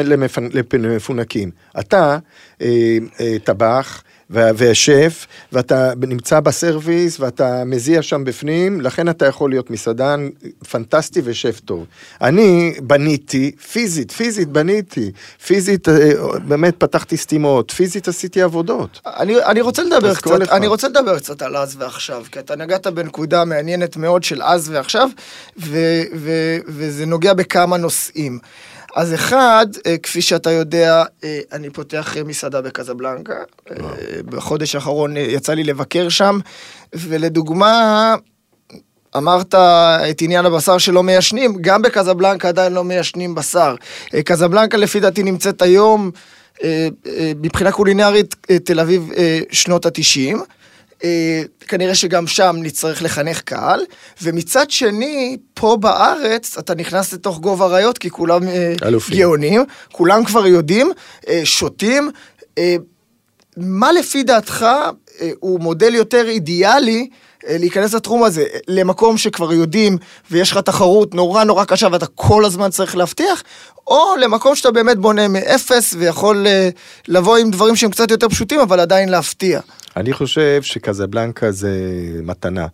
[0.73, 1.51] למפונקים.
[1.79, 2.19] אתה
[2.62, 9.71] אה, אה, טבח ושף, ואתה נמצא בסרוויס, ואתה מזיע שם בפנים, לכן אתה יכול להיות
[9.71, 10.29] מסעדן
[10.71, 11.87] פנטסטי ושף טוב.
[12.21, 15.12] אני בניתי, פיזית, פיזית בניתי,
[15.47, 16.12] פיזית אה,
[16.49, 19.01] באמת פתחתי סתימות, פיזית עשיתי עבודות.
[19.07, 20.53] אני, אני רוצה לדבר קצת.
[20.53, 24.71] אני רוצה לדבר קצת על אז ועכשיו, כי אתה נגעת בנקודה מעניינת מאוד של אז
[24.71, 25.09] ועכשיו,
[25.59, 25.79] ו,
[26.17, 26.31] ו,
[26.67, 28.39] וזה נוגע בכמה נושאים.
[28.97, 33.35] אז אחד, אה, כפי שאתה יודע, אה, אני פותח אה, מסעדה בקזבלנקה.
[33.71, 33.77] אה,
[34.25, 36.39] בחודש האחרון יצא לי לבקר שם,
[36.95, 38.15] ולדוגמה,
[39.17, 39.55] אמרת
[40.11, 43.75] את עניין הבשר שלא מיישנים, גם בקזבלנקה עדיין לא מיישנים בשר.
[44.25, 46.11] קזבלנקה לפי דעתי נמצאת היום,
[47.41, 49.11] מבחינה קולינרית, תל אביב
[49.53, 50.43] שנות התשעים.
[51.05, 53.81] אה, כנראה שגם שם נצטרך לחנך קהל,
[54.23, 59.19] ומצד שני, פה בארץ אתה נכנס לתוך גובה אריות, כי כולם אה, אלופים.
[59.19, 60.91] גאונים, כולם כבר יודעים,
[61.29, 62.11] אה, שותים.
[62.59, 62.77] אה,
[63.57, 64.63] מה לפי דעתך
[65.21, 67.09] אה, הוא מודל יותר אידיאלי
[67.49, 69.99] להיכנס לתחום הזה, למקום שכבר יודעים
[70.31, 73.43] ויש לך תחרות נורא נורא קשה ואתה כל הזמן צריך להבטיח,
[73.87, 76.69] או למקום שאתה באמת בונה מאפס ויכול אה,
[77.09, 79.61] לבוא עם דברים שהם קצת יותר פשוטים אבל עדיין להפתיע.
[79.97, 81.71] אני חושב שקזבלנקה זה
[82.23, 82.67] מתנה.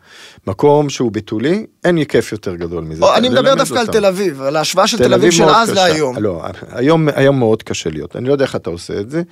[0.47, 3.05] מקום שהוא בתולי, אין לי כיף יותר גדול מזה.
[3.17, 3.87] אני מדבר דווקא על.
[3.87, 5.71] תל אביב, על ההשוואה של תל אביב של אז.
[5.71, 6.17] להיום.
[6.19, 9.23] לא, היום, היום מאוד קשה להיות, אני לא יודע איך אתה עושה את זה.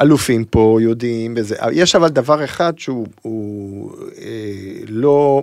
[0.00, 4.24] אלופים פה יודעים וזה, יש אבל דבר אחד שהוא הוא, אה,
[4.90, 5.42] לא,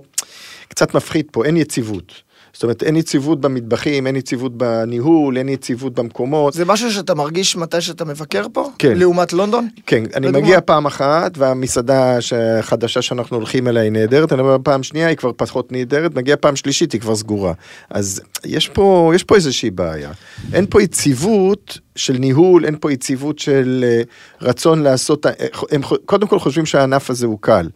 [0.67, 2.27] קצת מפחיד פה, אין יציבות.
[2.53, 6.53] זאת אומרת, אין יציבות במטבחים, אין יציבות בניהול, אין יציבות במקומות.
[6.53, 8.69] זה משהו שאתה מרגיש מתי שאתה מבקר פה?
[8.79, 8.97] כן.
[8.97, 9.67] לעומת לונדון?
[9.85, 10.45] כן, אני לדוגמה.
[10.45, 12.17] מגיע פעם אחת, והמסעדה
[12.59, 16.35] החדשה שאנחנו הולכים אליה היא נהדרת, אני אומר פעם שנייה היא כבר פחות נהדרת, מגיע
[16.39, 17.53] פעם שלישית היא כבר סגורה.
[17.89, 20.11] אז יש פה, יש פה איזושהי בעיה.
[20.53, 24.01] אין פה יציבות של ניהול, אין פה יציבות של אה,
[24.41, 25.31] רצון לעשות, אה,
[25.71, 27.69] הם ח- קודם כל חושבים שהענף הזה הוא קל.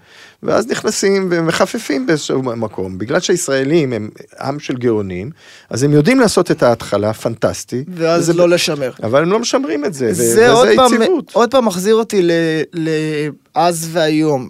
[0.43, 2.97] ואז נכנסים ומחפפים באיזשהו מקום.
[2.97, 4.09] בגלל שהישראלים הם
[4.41, 5.31] עם של גאונים,
[5.69, 7.83] אז הם יודעים לעשות את ההתחלה, פנטסטי.
[7.95, 8.91] ואז וזה- לא לשמר.
[9.03, 11.31] אבל הם לא משמרים את זה, ו- זה וזה עוד פעם, יציבות.
[11.33, 12.31] עוד פעם מחזיר אותי ל-
[12.73, 14.49] לאז והיום.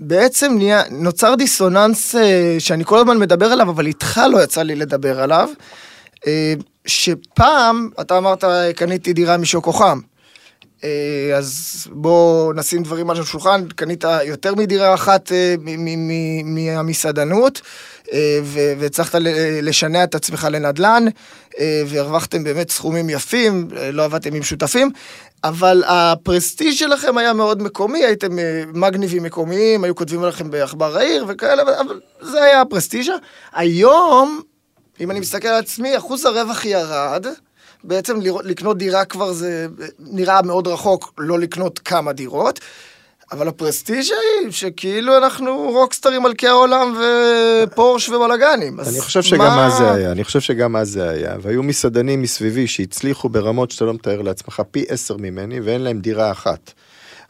[0.00, 4.74] בעצם נהיה, נוצר דיסוננס אה, שאני כל הזמן מדבר עליו, אבל איתך לא יצא לי
[4.74, 5.48] לדבר עליו.
[6.26, 6.54] אה,
[6.86, 8.44] שפעם, אתה אמרת,
[8.76, 10.00] קניתי דירה משוקו חם.
[10.84, 15.54] אה, אז בוא נשים דברים על השולחן, קנית יותר מדירה אחת אה,
[16.44, 17.60] מהמסעדנות,
[18.78, 19.20] והצלחת
[19.62, 21.04] לשנע את עצמך לנדל"ן,
[21.86, 24.90] והרווחתם באמת סכומים יפים, לא עבדתם עם שותפים,
[25.44, 28.28] אבל הפרסטיג' שלכם היה מאוד מקומי, הייתם
[28.74, 33.14] מגניבים מקומיים, היו כותבים עליכם בעכבר העיר וכאלה, אבל זה היה הפרסטיג'ה.
[33.52, 34.40] היום,
[35.00, 37.26] אם אני מסתכל על עצמי, אחוז הרווח ירד.
[37.84, 39.66] בעצם לקנות דירה כבר זה
[39.98, 42.60] נראה מאוד רחוק, לא לקנות כמה דירות.
[43.32, 48.80] אבל הפרסטיג'ה היא שכאילו אנחנו רוקסטרים מלכי העולם ופורש ובלאגנים.
[48.80, 52.22] אני חושב שגם מה- אז זה היה, אני חושב שגם אז זה היה, והיו מסעדנים
[52.22, 56.72] מסביבי שהצליחו ברמות שאתה לא מתאר לעצמך פי עשר ממני, ואין להם דירה אחת.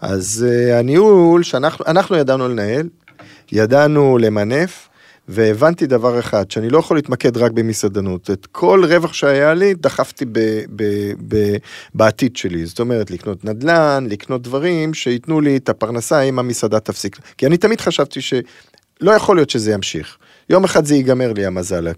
[0.00, 2.88] אז uh, הניהול שאנחנו אנחנו ידענו לנהל,
[3.52, 4.88] ידענו למנף,
[5.28, 8.30] והבנתי דבר אחד, שאני לא יכול להתמקד רק במסעדנות.
[8.30, 10.38] את כל רווח שהיה לי, דחפתי ב,
[10.76, 11.56] ב, ב,
[11.94, 12.66] בעתיד שלי.
[12.66, 17.18] זאת אומרת, לקנות נדל"ן, לקנות דברים שייתנו לי את הפרנסה אם המסעדה תפסיק.
[17.38, 20.16] כי אני תמיד חשבתי שלא יכול להיות שזה ימשיך.
[20.50, 21.88] יום אחד זה ייגמר לי המזל,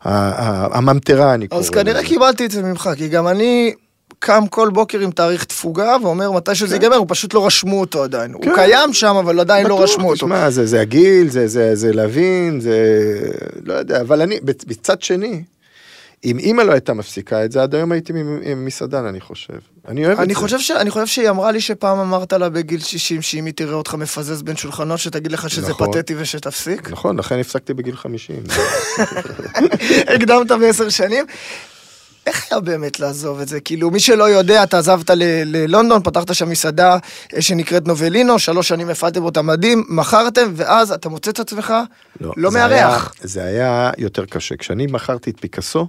[0.00, 2.08] הממטרה אני קורא אז כנראה לזה.
[2.08, 3.74] קיבלתי את זה ממך, כי גם אני
[4.22, 8.04] קם כל בוקר עם תאריך תפוגה ואומר מתי שזה ייגמר, הוא פשוט לא רשמו אותו
[8.04, 8.32] עדיין.
[8.32, 8.54] הוא כן.
[8.54, 10.16] קיים שם, אבל עדיין לא בטוח, רשמו אותו.
[10.16, 12.76] תשמע, זה, זה הגיל, זה, זה, זה להבין, זה...
[13.64, 15.42] לא יודע, אבל אני, מצד שני,
[16.24, 18.12] אם אימא לא הייתה מפסיקה את זה, עד היום הייתי
[18.56, 19.58] מסעדן, אני חושב.
[19.88, 20.40] אני אוהב את אני זה.
[20.40, 20.70] חושב, ש...
[20.70, 24.42] אני חושב שהיא אמרה לי שפעם אמרת לה בגיל 60 שאם היא תראה אותך מפזז
[24.42, 25.92] בין שולחנות שתגיד לך שזה נכון.
[25.92, 26.90] פתטי ושתפסיק.
[26.90, 28.36] נכון, לכן הפסקתי בגיל 50.
[30.14, 31.24] הקדמת בעשר שנים.
[32.26, 33.60] איך היה באמת לעזוב את זה?
[33.60, 35.22] כאילו, מי שלא יודע, אתה עזבת ל-
[35.56, 36.96] ללונדון, פתחת שם מסעדה
[37.36, 41.74] אה, שנקראת נובלינו, שלוש שנים הפעלתם אותה מדהים, מכרתם, ואז אתה מוצא את עצמך
[42.20, 42.70] לא זה מארח.
[43.20, 44.56] היה- זה היה יותר קשה.
[44.56, 45.86] כשאני מכרתי את פיקאסו,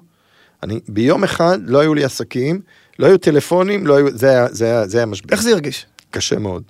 [0.63, 2.61] אני, ביום אחד לא היו לי עסקים,
[2.99, 5.29] לא היו טלפונים, לא היו, זה היה, זה היה, זה היה משבר.
[5.31, 5.85] איך זה הרגיש?
[6.11, 6.63] קשה מאוד.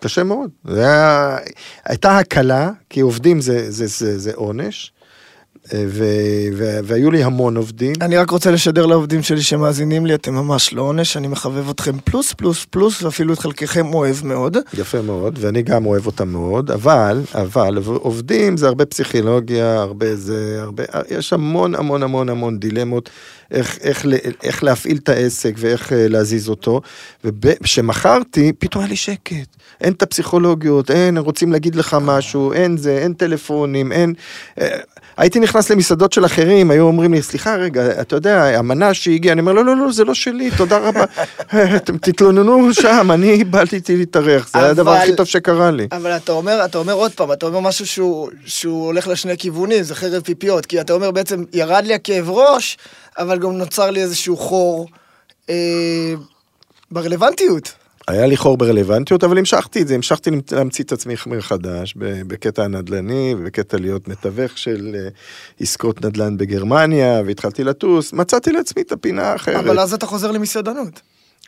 [0.00, 0.50] קשה מאוד.
[0.64, 1.36] זה היה,
[1.84, 4.97] הייתה הקלה, כי עובדים זה, זה, זה, זה עונש, אה,
[5.74, 6.04] ו,
[6.56, 7.92] ו, והיו לי המון עובדים.
[8.00, 11.98] אני רק רוצה לשדר לעובדים שלי שמאזינים לי, אתם ממש לא עונש, אני מחבב אתכם
[12.04, 14.56] פלוס פלוס פלוס, ואפילו את חלקכם אוהב מאוד.
[14.74, 20.58] יפה מאוד, ואני גם אוהב אותם מאוד, אבל, אבל עובדים זה הרבה פסיכולוגיה, הרבה זה,
[20.62, 23.10] הרבה, יש המון המון המון המון דילמות,
[23.50, 24.06] איך, איך,
[24.42, 26.80] איך להפעיל את העסק ואיך אה, להזיז אותו,
[27.24, 29.56] וכשמכרתי, פתאום היה לי שקט.
[29.80, 34.14] אין את הפסיכולוגיות, אין, רוצים להגיד לך משהו, אין זה, אין טלפונים, אין...
[35.18, 39.40] הייתי נכנס למסעדות של אחרים, היו אומרים לי, סליחה רגע, אתה יודע, המנה שהגיעה, אני
[39.40, 41.04] אומר, לא, לא, לא, זה לא שלי, תודה רבה.
[41.76, 45.88] אתם תתלוננו שם, אני באתי להתארח, זה היה הדבר הכי טוב שקרה לי.
[45.92, 49.82] אבל אתה אומר, אתה אומר עוד פעם, אתה אומר משהו שהוא, שהוא הולך לשני כיוונים,
[49.82, 52.78] זה חרב פיפיות, כי אתה אומר בעצם, ירד לי הכאב ראש,
[53.18, 54.88] אבל גם נוצר לי איזשהו חור
[55.50, 56.14] אה,
[56.90, 57.72] ברלוונטיות.
[58.08, 63.34] היה לי חור ברלוונטיות, אבל המשכתי את זה, המשכתי להמציא את עצמי מחדש בקטע הנדל"ני
[63.38, 65.08] ובקטע להיות מתווך של אה,
[65.60, 69.56] עסקות נדל"ן בגרמניה, והתחלתי לטוס, מצאתי לעצמי את הפינה האחרת.
[69.56, 71.00] אבל אז אתה חוזר למסעדנות.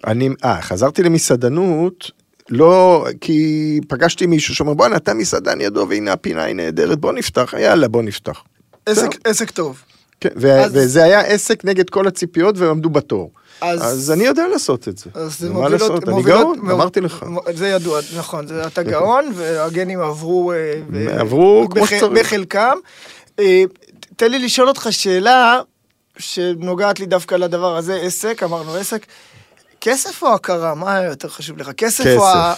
[0.07, 2.11] אני, אה, חזרתי למסעדנות,
[2.51, 7.55] לא, כי פגשתי מישהו שאומר, בואנה, אתה מסעדן ידוע, והנה הפינה היא נהדרת, בוא נפתח,
[7.59, 8.43] יאללה, בוא נפתח.
[8.87, 9.83] עסק, עסק טוב.
[10.21, 10.73] כן, אז...
[10.75, 13.31] וזה היה עסק נגד כל הציפיות והם עמדו בתור.
[13.61, 15.11] אז, אז אני יודע לעשות את זה.
[15.15, 15.91] אז זה לעשות?
[15.91, 16.71] מובילות, אני גאון, מוב...
[16.71, 17.25] אמרתי לך.
[17.55, 20.53] זה ידוע, נכון, זה, אתה גאון, והגנים עברו...
[20.53, 22.13] אה, עברו כמו שצריך.
[22.13, 22.79] בחלקם.
[23.39, 23.63] אה,
[24.17, 25.61] תן לי לשאול אותך שאלה
[26.19, 29.07] שנוגעת לי דווקא לדבר הזה, עסק, אמרנו עסק.
[29.81, 30.75] כסף או הכרה?
[30.75, 31.71] מה יותר חשוב לך?
[31.77, 32.17] כסף, כסף.
[32.17, 32.55] או ה...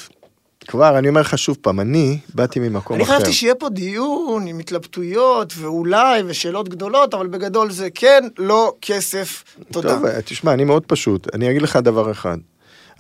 [0.73, 3.13] כבר, אני אומר לך שוב פעם, אני באתי ממקום אני אחר.
[3.13, 8.75] אני חשבתי שיהיה פה דיון עם התלבטויות ואולי ושאלות גדולות, אבל בגדול זה כן, לא,
[8.83, 9.89] כסף, תודה.
[9.89, 11.35] טוב, תשמע, אני מאוד פשוט.
[11.35, 12.39] אני אגיד לך דבר אחד.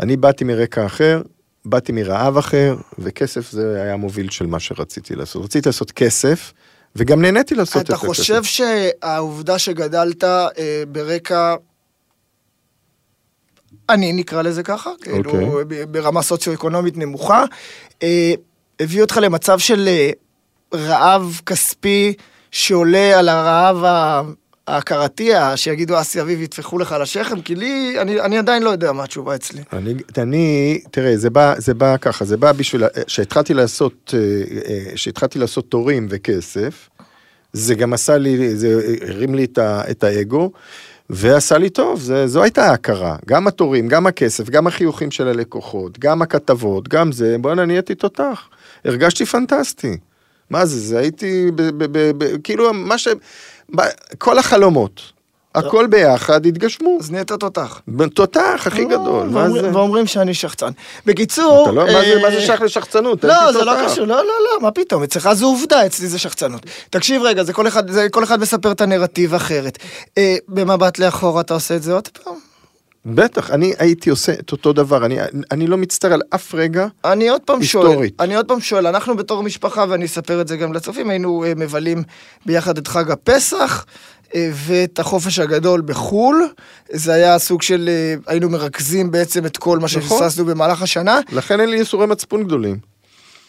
[0.00, 1.22] אני באתי מרקע אחר,
[1.64, 5.44] באתי מרעב אחר, וכסף זה היה מוביל של מה שרציתי לעשות.
[5.44, 6.52] רציתי לעשות כסף,
[6.96, 7.92] וגם נהניתי לעשות את זה.
[7.94, 10.48] אתה חושב שהעובדה שגדלת אה,
[10.88, 11.54] ברקע
[13.88, 15.34] אני נקרא לזה ככה, כאילו okay.
[15.34, 15.86] אוקיי.
[15.86, 17.44] ברמה סוציו-אקונומית נמוכה,
[18.02, 18.34] אה,
[18.80, 20.10] הביא אותך למצב של אה,
[20.74, 22.14] רעב כספי
[22.50, 23.84] שעולה על הרעב
[24.66, 28.92] ההכרתי, שיגידו אסי אביב יטפחו לך על השכם, כי לי, אני, אני עדיין לא יודע
[28.92, 29.62] מה התשובה אצלי.
[29.72, 35.38] אני, אני, תראה, זה בא, זה בא ככה, זה בא בשביל, שהתחלתי לעשות, אה, שהתחלתי
[35.38, 36.88] לעשות תורים וכסף,
[37.52, 40.50] זה גם עשה לי, זה הרים לי את, ה, את האגו.
[41.12, 43.16] ועשה לי טוב, זה, זו הייתה ההכרה.
[43.26, 48.48] גם התורים, גם הכסף, גם החיוכים של הלקוחות, גם הכתבות, גם זה, בוא'נה, נהייתי תותח.
[48.84, 49.96] הרגשתי פנטסטי.
[50.50, 53.08] מה זה, זה הייתי, ב, ב, ב, ב, כאילו, מה ש...
[53.76, 53.82] ב,
[54.18, 55.11] כל החלומות.
[55.54, 56.96] הכל ביחד התגשמו.
[57.00, 57.80] אז נהיית תותח.
[58.14, 59.70] תותח הכי גדול, מה זה?
[59.72, 60.70] ואומרים שאני שחצן.
[61.06, 61.70] בקיצור...
[61.70, 61.86] לא-
[62.22, 63.24] מה זה שייך לשחצנות?
[63.24, 66.66] לא, זה לא קשור, לא, לא, לא, מה פתאום, אצלך זו עובדה, אצלי זה שחצנות.
[66.90, 67.52] תקשיב רגע, זה
[68.10, 69.78] כל אחד מספר את הנרטיב אחרת.
[70.18, 72.34] אה, במבט לאחורה אתה עושה את זה עוד פעם?
[73.06, 75.18] בטח, אני הייתי עושה את אותו דבר, אני,
[75.50, 78.14] אני לא מצטער על אף רגע אני עוד פעם היסטורית.
[78.18, 81.44] שואל, אני עוד פעם שואל, אנחנו בתור משפחה, ואני אספר את זה גם לצופים, היינו
[81.44, 82.02] אה, מבלים
[82.46, 86.48] ביחד את חג הפסח, אה, ואת החופש הגדול בחו"ל.
[86.90, 90.02] זה היה סוג של, אה, היינו מרכזים בעצם את כל מה נכון.
[90.02, 91.20] שפספסנו במהלך השנה.
[91.32, 92.76] לכן אין לי ייסורי מצפון גדולים.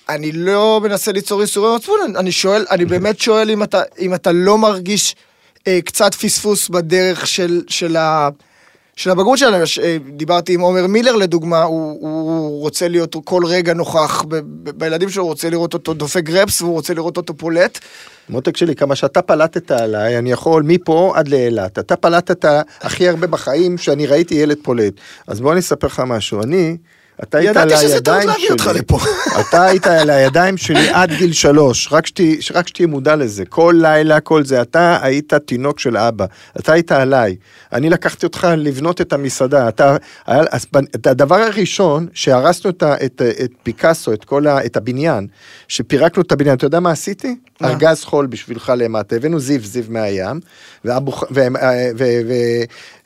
[0.10, 4.32] אני לא מנסה ליצור ייסורי מצפון, אני שואל, אני באמת שואל אם אתה, אם אתה
[4.32, 5.16] לא מרגיש
[5.68, 8.30] אה, קצת פספוס בדרך של, של ה...
[8.96, 13.74] של הבגרות שלנו, אה, דיברתי עם עומר מילר לדוגמה, הוא, הוא רוצה להיות כל רגע
[13.74, 17.34] נוכח ב, ב, בילדים שלו, הוא רוצה לראות אותו דופק גרפס והוא רוצה לראות אותו
[17.38, 17.80] פולט.
[18.30, 21.80] מותק שלי, כמה שאתה פלטת עליי, אני יכול מפה עד לאילת.
[21.80, 22.46] אתה פלטת
[22.82, 24.94] הכי הרבה בחיים שאני ראיתי ילד פולט.
[25.28, 26.78] אז בוא אני אספר לך משהו, אני...
[27.24, 28.80] אתה היית על הידיים שלי,
[29.42, 31.90] אתה היית על הידיים שלי עד גיל שלוש,
[32.54, 36.26] רק שתהיה מודע לזה, כל לילה, כל זה, אתה היית תינוק של אבא,
[36.60, 37.36] אתה היית עליי,
[37.74, 39.96] אני לקחתי אותך לבנות את המסעדה, אתה,
[40.96, 45.28] את הדבר הראשון שהרסנו את, את, את פיקאסו, את כל ה, את הבניין,
[45.68, 47.36] שפירקנו את הבניין, אתה יודע מה עשיתי?
[47.64, 50.40] ארגז חול בשבילך למטה, הבאנו זיו זיו מהים,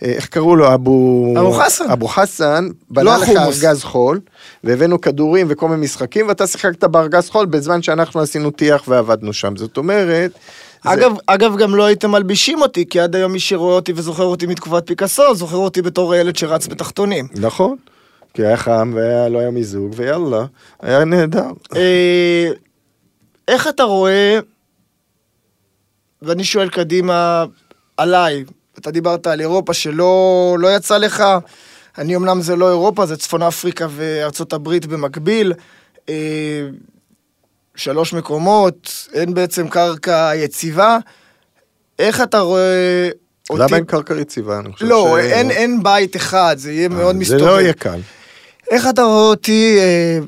[0.02, 1.34] ואיך קראו לו, אבו...
[1.40, 1.90] אבו חסן.
[1.92, 3.98] אבו חסן, בנה לא לך ארגז חול,
[4.64, 9.56] והבאנו כדורים וכל מיני משחקים, ואתה שיחקת בארגז חול בזמן שאנחנו עשינו טיח ועבדנו שם.
[9.56, 10.32] זאת אומרת...
[10.84, 11.20] אגב, זה...
[11.26, 14.88] אגב, גם לא הייתם מלבישים אותי, כי עד היום מי שרואה אותי וזוכר אותי מתקופת
[14.88, 17.28] פיקאסו, זוכר אותי בתור ילד שרץ בתחתונים.
[17.36, 17.76] נכון.
[18.34, 20.46] כי היה חם ולא היה מיזוג, ויאללה,
[20.82, 21.50] היה נהדר.
[21.76, 22.50] אה,
[23.48, 24.40] איך אתה רואה,
[26.22, 27.46] ואני שואל קדימה
[27.98, 28.44] עליי,
[28.80, 31.24] אתה דיברת על אירופה שלא לא יצא לך,
[31.98, 35.54] אני אמנם זה לא אירופה, זה צפון אפריקה וארצות הברית במקביל.
[36.10, 36.16] אה,
[37.76, 40.98] שלוש מקומות, אין בעצם קרקע יציבה.
[42.00, 43.10] איך אתה רואה
[43.50, 43.62] אותי...
[43.64, 44.60] למה אין קרקע יציבה?
[44.60, 47.42] אני חושב לא, ש- אין, אין בית אחד, זה יהיה מאוד זה מסתובב.
[47.42, 48.00] לא יהיה קל.
[48.72, 50.20] איך אתה רואה אותי אה,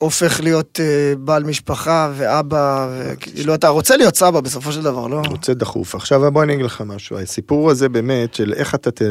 [0.00, 2.88] הופך להיות אה, בעל משפחה ואבא,
[3.20, 5.22] כאילו אתה רוצה להיות סבא בסופו של דבר, לא?
[5.28, 5.94] רוצה דחוף.
[5.94, 9.02] עכשיו בוא אני אגיד לך משהו, הסיפור הזה באמת של איך אתה ת,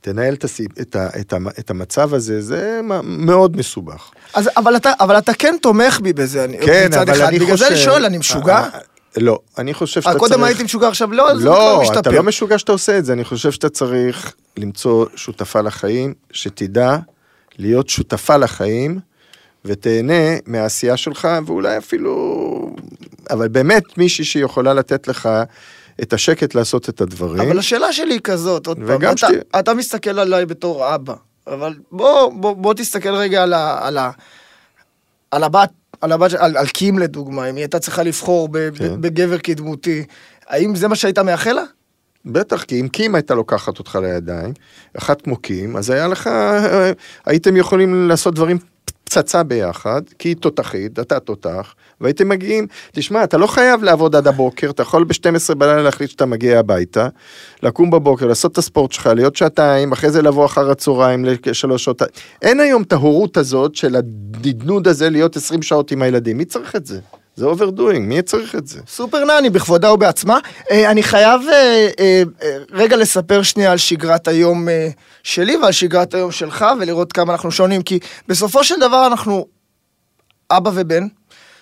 [0.00, 4.10] תנהל את, הסיפ, את, ה, את, ה, את המצב הזה, זה מאוד מסובך.
[4.34, 7.28] אז, אבל, אתה, אבל אתה כן תומך בי בזה, כן, מצד אבל אחד.
[7.28, 7.68] אני בגלל חושב...
[7.68, 8.56] זה אני שואל, אני משוגע?
[8.56, 10.20] אה, אה, לא, אני חושב שאתה צריך...
[10.20, 12.00] קודם הייתי משוגע, עכשיו לא, אז זה לא, משתפר.
[12.00, 16.96] אתה לא משוגע שאתה עושה את זה, אני חושב שאתה צריך למצוא שותפה לחיים, שתדע
[17.58, 19.00] להיות שותפה לחיים,
[19.64, 22.76] ותהנה מהעשייה שלך, ואולי אפילו...
[23.30, 25.28] אבל באמת מישהי שיכולה לתת לך
[26.02, 27.40] את השקט לעשות את הדברים.
[27.40, 29.26] אבל השאלה שלי היא כזאת, עוד פעם, וגם אתה,
[29.58, 31.14] אתה מסתכל עליי בתור אבא,
[31.46, 34.10] אבל בוא, בוא, בוא תסתכל רגע על, ה, על, ה,
[35.30, 39.00] על הבת, על הבת, על, על קים לדוגמה, אם היא הייתה צריכה לבחור ב, כן.
[39.00, 40.04] בגבר קדמותי,
[40.46, 41.64] האם זה מה שהיית מאחל לה?
[42.24, 44.52] בטח, כי אם קים הייתה לוקחת אותך לידיים,
[44.98, 46.92] אחת כמו קים, אז היה לך, אה,
[47.26, 48.58] הייתם יכולים לעשות דברים
[49.14, 54.26] פצצה ביחד, כי היא תותחית, אתה תותח, והייתם מגיעים, תשמע, אתה לא חייב לעבוד עד
[54.26, 57.08] הבוקר, אתה יכול ב-12 בלילה להחליט שאתה מגיע הביתה,
[57.62, 62.02] לקום בבוקר, לעשות את הספורט שלך, להיות שעתיים, אחרי זה לבוא אחר הצהריים לשלוש שעות.
[62.42, 66.76] אין היום את ההורות הזאת של הנדנוד הזה להיות 20 שעות עם הילדים, מי צריך
[66.76, 67.00] את זה?
[67.36, 68.80] זה overdoing, מי צריך את זה?
[68.86, 70.38] סופר נני בכבודה ובעצמה.
[70.70, 72.22] אה, אני חייב אה, אה,
[72.70, 74.68] רגע לספר שנייה על שגרת היום
[75.22, 79.46] שלי ועל שגרת היום שלך ולראות כמה אנחנו שונים, כי בסופו של דבר אנחנו
[80.50, 81.06] אבא ובן,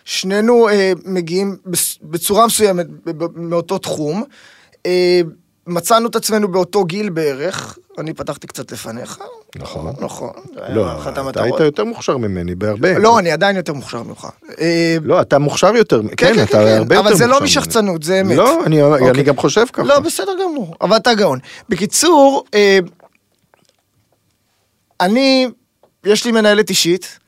[0.04, 0.68] שנינו
[1.04, 1.56] מגיעים
[2.02, 2.86] בצורה מסוימת
[3.34, 4.24] מאותו תחום.
[5.66, 9.18] מצאנו את עצמנו באותו גיל בערך, אני פתחתי קצת לפניך.
[9.56, 9.92] נכון.
[10.00, 10.30] נכון.
[10.68, 11.46] לא, אחת אתה המטרות.
[11.46, 12.98] היית יותר מוכשר ממני בהרבה.
[12.98, 14.28] לא, אני עדיין יותר מוכשר ממך.
[14.60, 17.00] אה, לא, אתה מוכשר יותר, כן, אתה הרבה יותר מוכשר.
[17.00, 17.40] אבל זה לא.
[17.40, 18.36] משחצנות, זה אמת.
[18.36, 19.10] לא, אני, אוקיי.
[19.10, 19.82] אני גם חושב ככה.
[19.82, 21.38] לא, בסדר גמור, אבל אתה גאון.
[21.68, 22.78] בקיצור, אה,
[25.00, 25.48] אני,
[26.04, 27.18] יש לי מנהלת אישית,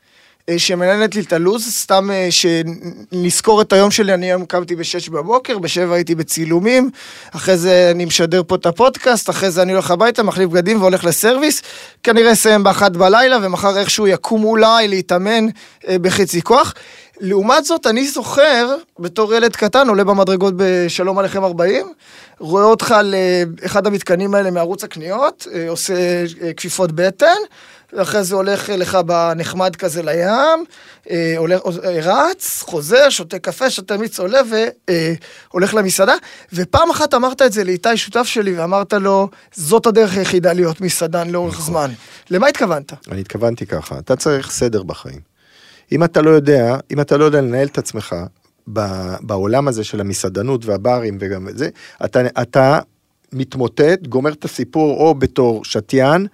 [0.57, 5.57] שמנהלת לי את הלו"ז, סתם אה, שנזכור את היום שלי, אני היום קמתי ב-6 בבוקר,
[5.57, 6.89] ב-7 הייתי בצילומים,
[7.31, 11.03] אחרי זה אני משדר פה את הפודקאסט, אחרי זה אני הולך הביתה, מחליף בגדים והולך
[11.03, 11.61] לסרוויס,
[12.03, 15.45] כנראה אסיים באחת בלילה, ומחר איכשהו יקום אולי להתאמן
[15.87, 16.73] אה, בחצי כוח.
[17.19, 21.93] לעומת זאת, אני זוכר, בתור ילד קטן, עולה במדרגות בשלום עליכם 40,
[22.39, 25.93] רואה אותך על אה, אחד המתקנים האלה מערוץ הקניות, אה, עושה
[26.41, 27.37] אה, כפיפות בטן,
[27.93, 30.65] ואחרי זה הולך לך בנחמד כזה לים,
[31.37, 31.61] הולך,
[32.03, 34.39] רץ, חוזר, שותה קפה, שותה מיץ עולה
[35.51, 36.13] והולך למסעדה.
[36.53, 41.29] ופעם אחת אמרת את זה לאיתי, שותף שלי, ואמרת לו, זאת הדרך היחידה להיות מסעדן
[41.29, 41.91] לאורך זמן.
[42.29, 42.93] למה התכוונת?
[43.11, 45.34] אני התכוונתי ככה, אתה צריך סדר בחיים.
[45.91, 48.15] אם אתה לא יודע, אם אתה לא יודע לנהל את עצמך
[49.21, 51.69] בעולם הזה של המסעדנות והברים וגם זה,
[52.05, 52.79] אתה, אתה
[53.33, 56.27] מתמוטט, גומר את הסיפור או בתור שתיין,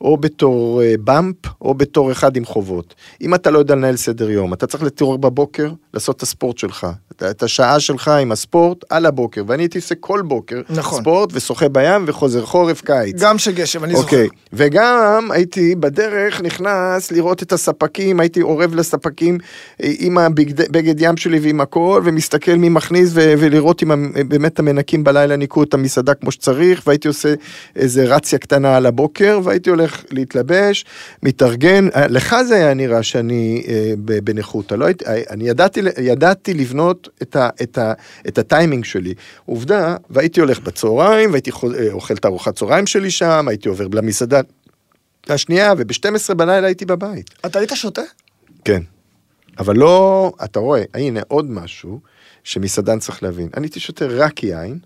[0.00, 2.94] או בתור אה, באמפ, או בתור אחד עם חובות.
[3.20, 6.86] אם אתה לא יודע לנהל סדר יום, אתה צריך להתעורר בבוקר, לעשות את הספורט שלך.
[7.12, 11.00] את- את השעה שלך עם הספורט על הבוקר, ואני הייתי עושה כל בוקר נכון.
[11.00, 13.16] ספורט ושוחה בים וחוזר חורף קיץ.
[13.22, 14.04] גם שגשם, אני זוכר.
[14.04, 19.38] אוקיי, וגם הייתי בדרך נכנס לראות את הספקים, הייתי אורב לספקים
[19.82, 24.58] אה, עם הבגד ים שלי ועם הכל, ומסתכל מי מכניס ו- ולראות אם המ- באמת
[24.58, 27.34] המנקים בלילה ניקו את המסעדה כמו שצריך, והייתי עושה
[27.76, 30.84] איזה רציה קטנה על הבוקר, והייתי הולך להתלבש,
[31.22, 36.54] מתארגן, אה, לך זה היה נראה שאני אה, ב- בניחותא, לא אה, אני ידעתי, ידעתי
[36.54, 37.92] לבנות את, ה, את, ה,
[38.28, 39.14] את הטיימינג שלי.
[39.44, 44.40] עובדה, והייתי הולך בצהריים, והייתי אה, אוכל את הארוחת צהריים שלי שם, הייתי עובר למסעדה
[45.28, 47.30] השנייה, וב-12 בלילה הייתי בבית.
[47.46, 48.02] אתה היית שותה?
[48.64, 48.82] כן.
[49.58, 52.00] אבל לא, אתה רואה, הנה עוד משהו
[52.44, 53.48] שמסעדן צריך להבין.
[53.56, 54.78] אני הייתי שותה רק יין,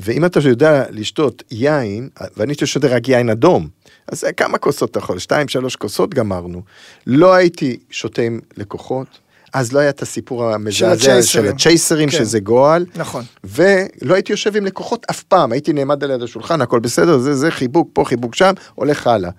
[0.00, 3.68] ואם אתה יודע לשתות יין, ואני הייתי שותה רק יין אדום,
[4.12, 5.18] אז זה כמה כוסות אתה יכול?
[5.18, 6.62] שתיים, שלוש כוסות גמרנו.
[7.06, 9.06] לא הייתי שותה עם לקוחות,
[9.52, 11.46] אז לא היה את הסיפור המזעזע של.
[11.46, 12.18] הצ'ייסרים, כן.
[12.18, 12.86] שזה גועל.
[12.96, 13.24] נכון.
[13.44, 17.34] ולא הייתי יושב עם לקוחות אף פעם, הייתי נעמד על יד השולחן, הכל בסדר, זה,
[17.34, 19.30] זה חיבוק פה, חיבוק שם, הולך הלאה.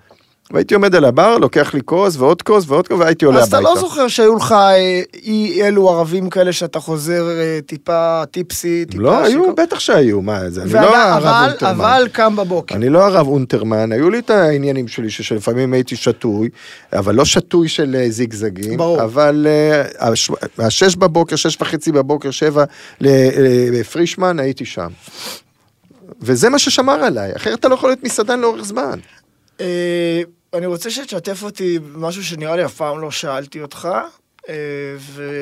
[0.52, 3.56] והייתי עומד על הבר, לוקח לי כוס ועוד כוס ועוד כוס, והייתי עולה אז אתה
[3.56, 3.74] הביתה.
[3.74, 9.02] לא זוכר שהיו לך אה, אי אלו ערבים כאלה שאתה חוזר אה, טיפה טיפסי, טיפה
[9.02, 9.54] לא, היו?
[9.54, 11.72] בטח שהיו, מה זה, אני לא הרב אבל, אונטרמן.
[11.74, 12.74] אבל קם בבוקר.
[12.74, 16.48] אני לא הרב אונטרמן, היו לי את העניינים שלי, שלפעמים הייתי שתוי,
[16.92, 19.02] אבל לא שתוי של אה, זיגזגים, ברור.
[19.04, 19.46] אבל
[19.98, 22.64] הש- השש בבוקר, שש וחצי בבוקר, שבע
[23.00, 24.88] לפרישמן, הייתי שם.
[26.20, 28.98] וזה מה ששמר עליי, אחרת אתה לא יכול להיות מסעדן לאורך זמן.
[30.54, 33.88] אני רוצה שתשתף אותי במשהו שנראה לי אף פעם לא שאלתי אותך,
[34.48, 34.54] אה,
[34.98, 35.32] ו...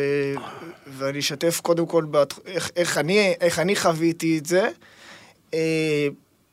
[0.86, 2.34] ואני אשתף קודם כל בת...
[2.46, 4.68] איך, איך, אני, איך אני חוויתי את זה.
[5.54, 6.08] אה,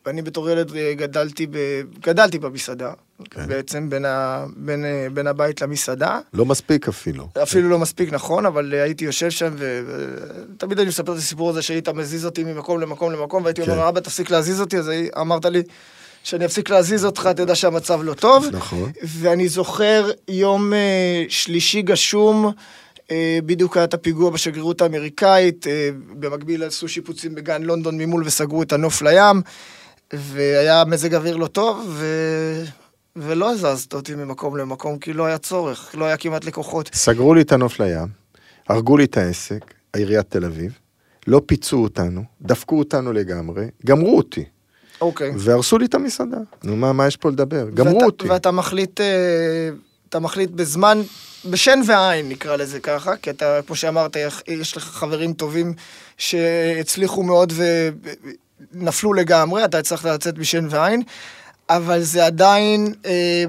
[0.08, 1.58] אני בתור ילד אה, גדלתי, ב...
[2.00, 2.94] גדלתי במסעדה,
[3.30, 3.48] כן.
[3.48, 4.46] בעצם בין, ה...
[4.56, 6.20] בין, בין הבית למסעדה.
[6.34, 7.28] לא מספיק אפילו.
[7.44, 11.90] אפילו לא מספיק נכון, אבל הייתי יושב שם, ותמיד אני מספר את הסיפור הזה שהיית
[11.90, 13.72] מזיז אותי ממקום למקום למקום, והייתי כן.
[13.72, 14.92] אומר, אבא, תפסיק להזיז אותי, אז
[15.22, 15.64] אמרת לי,
[16.28, 18.46] שאני אפסיק להזיז אותך, אתה יודע שהמצב לא טוב.
[18.52, 18.92] נכון.
[19.04, 22.52] ואני זוכר יום אה, שלישי גשום,
[23.12, 28.64] אה, בדיוק היה את הפיגוע בשגרירות האמריקאית, אה, במקביל עשו שיפוצים בגן לונדון ממול וסגרו
[28.64, 29.42] את הנוף לים,
[30.14, 32.06] והיה מזג אוויר לא טוב, ו...
[33.16, 36.90] ולא הזזת אותי ממקום למקום, כי לא היה צורך, לא היה כמעט לקוחות.
[36.94, 38.08] סגרו לי את הנוף לים,
[38.70, 40.80] הרגו לי את העסק, עיריית תל אביב,
[41.28, 44.46] לא פיצו אותנו, דפקו אותנו לגמרי, גמרו אותי,
[45.02, 45.32] אוקיי.
[45.38, 46.38] והרסו לי את המסעדה.
[46.64, 47.70] נו, מה, מה יש פה לדבר?
[47.74, 48.28] גמרו ואתה, אותי.
[48.28, 49.70] ואתה מחליט, אה,
[50.10, 51.02] אתה מחליט בזמן,
[51.46, 54.18] בשן ועין נקרא לזה ככה, כי אתה, כמו שאמרת,
[54.48, 55.74] יש לך חברים טובים
[56.18, 57.54] שהצליחו מאוד
[58.74, 61.02] ונפלו לגמרי, אתה הצלחת לצאת בשן ועין,
[61.70, 63.44] אבל זה עדיין אה,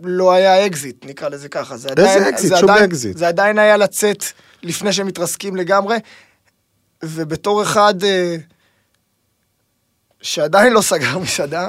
[0.00, 1.76] לא היה אקזיט, נקרא לזה ככה.
[1.76, 2.50] זה איזה עדיין, אקזיט?
[2.50, 3.16] זה שום עדיין, אקזיט.
[3.16, 4.24] זה עדיין היה לצאת
[4.62, 5.96] לפני שהם מתרסקים לגמרי,
[7.04, 8.36] ובתור אחד אה,
[10.22, 11.68] שעדיין לא סגר מסעדה,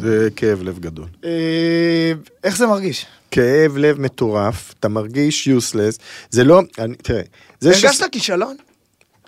[0.00, 1.06] זה כאב לב גדול.
[1.24, 2.12] אה,
[2.44, 3.06] איך זה מרגיש?
[3.30, 5.98] כאב לב מטורף, אתה מרגיש יוסלס,
[6.30, 7.22] זה לא, אני, תראה,
[7.60, 7.84] זה ש...
[7.84, 8.56] הרגשת כישלון?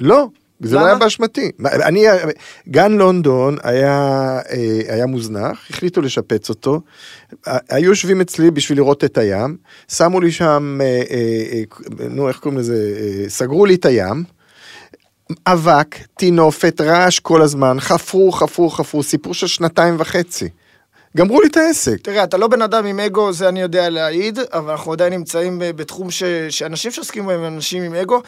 [0.00, 0.28] לא,
[0.60, 0.90] זה לא למה?
[0.90, 1.50] היה באשמתי.
[1.64, 2.04] אני,
[2.68, 3.98] גן לונדון היה,
[4.50, 6.80] אה, היה מוזנח, החליטו לשפץ אותו,
[7.46, 9.56] היו יושבים אצלי בשביל לראות את הים,
[9.88, 11.62] שמו לי שם, אה,
[12.10, 12.76] נו, איך קוראים לזה,
[13.28, 14.24] סגרו לי את הים.
[15.46, 20.48] אבק, טינופת, רעש כל הזמן, חפרו, חפרו, חפרו, סיפור של שנתיים וחצי.
[21.16, 21.96] גמרו לי את העסק.
[22.02, 25.58] תראה, אתה לא בן אדם עם אגו, זה אני יודע להעיד, אבל אנחנו עדיין נמצאים
[25.58, 26.22] ב- בתחום ש...
[26.48, 28.22] שאנשים שעוסקים בהם הם אנשים עם אגו.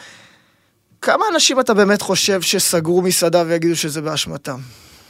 [1.01, 4.57] כמה אנשים אתה באמת חושב שסגרו מסעדה ויגידו שזה באשמתם?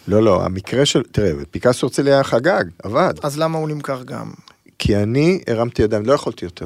[0.08, 3.14] לא, לא, המקרה של, תראה, פיקאסו הרצליה חגג, עבד.
[3.24, 4.32] אז למה הוא נמכר גם?
[4.80, 6.66] כי אני הרמתי ידיים, לא יכולתי יותר.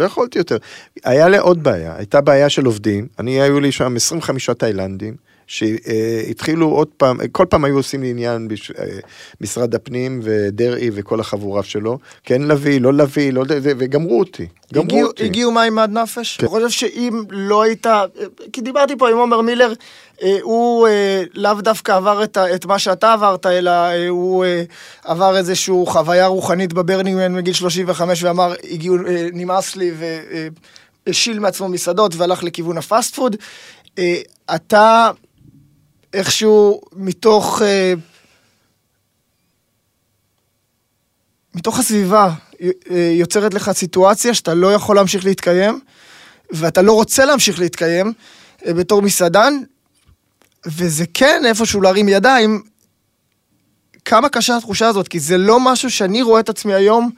[0.00, 0.56] לא יכולתי יותר.
[1.04, 5.14] היה לי עוד בעיה, הייתה בעיה של עובדים, אני, היו לי שם 25 תאילנדים,
[5.50, 8.84] שהתחילו עוד פעם, כל פעם היו עושים לי עניין בש- אה,
[9.40, 15.06] משרד הפנים ודרעי וכל החבורה שלו, כן להביא, לא להביא, לא, וגמרו אותי, גמרו הגיעו,
[15.08, 15.24] אותי.
[15.24, 16.36] הגיעו מים עד נפש?
[16.36, 16.46] כן.
[16.46, 17.86] אני חושב שאם לא היית...
[18.52, 19.72] כי דיברתי פה עם עומר מילר,
[20.22, 24.62] אה, הוא אה, לאו דווקא עבר את, את מה שאתה עברת, אלא אה, הוא אה,
[25.04, 29.90] עבר איזושהי חוויה רוחנית בברנינגמן מגיל 35 ואמר, הגיעו, אה, נמאס לי
[31.06, 33.36] והשיל מעצמו מסעדות והלך לכיוון הפאסט פוד.
[33.98, 34.16] אה,
[34.54, 35.10] אתה
[36.12, 37.62] איכשהו מתוך...
[37.62, 37.94] אה,
[41.54, 42.30] מתוך הסביבה
[42.62, 42.68] אה,
[43.12, 45.80] יוצרת לך סיטואציה שאתה לא יכול להמשיך להתקיים,
[46.52, 48.12] ואתה לא רוצה להמשיך להתקיים
[48.66, 49.54] אה, בתור מסעדן,
[50.66, 52.62] וזה כן איפשהו להרים ידיים.
[54.04, 57.10] כמה קשה התחושה הזאת, כי זה לא משהו שאני רואה את עצמי היום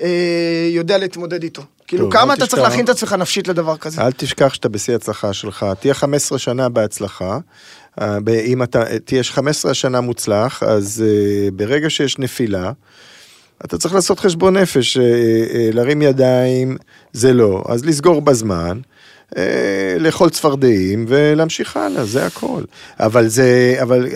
[0.00, 1.62] אה, יודע להתמודד איתו.
[1.86, 2.70] כאילו, טוב, כמה אתה צריך תשכח.
[2.70, 4.02] להכין את עצמך נפשית לדבר כזה?
[4.02, 7.38] אל תשכח שאתה בשיא הצלחה שלך, תהיה 15 שנה בהצלחה.
[8.00, 12.72] אה, אם אתה תהיה 15 שנה מוצלח, אז אה, ברגע שיש נפילה,
[13.64, 16.76] אתה צריך לעשות חשבון נפש, אה, להרים ידיים,
[17.12, 18.80] זה לא, אז לסגור בזמן.
[19.98, 22.62] לאכול צפרדעים ולהמשיך הלאה, זה הכל.
[23.00, 24.08] אבל זה, אבל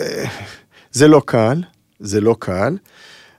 [0.91, 1.61] זה לא קל,
[1.99, 2.77] זה לא קל,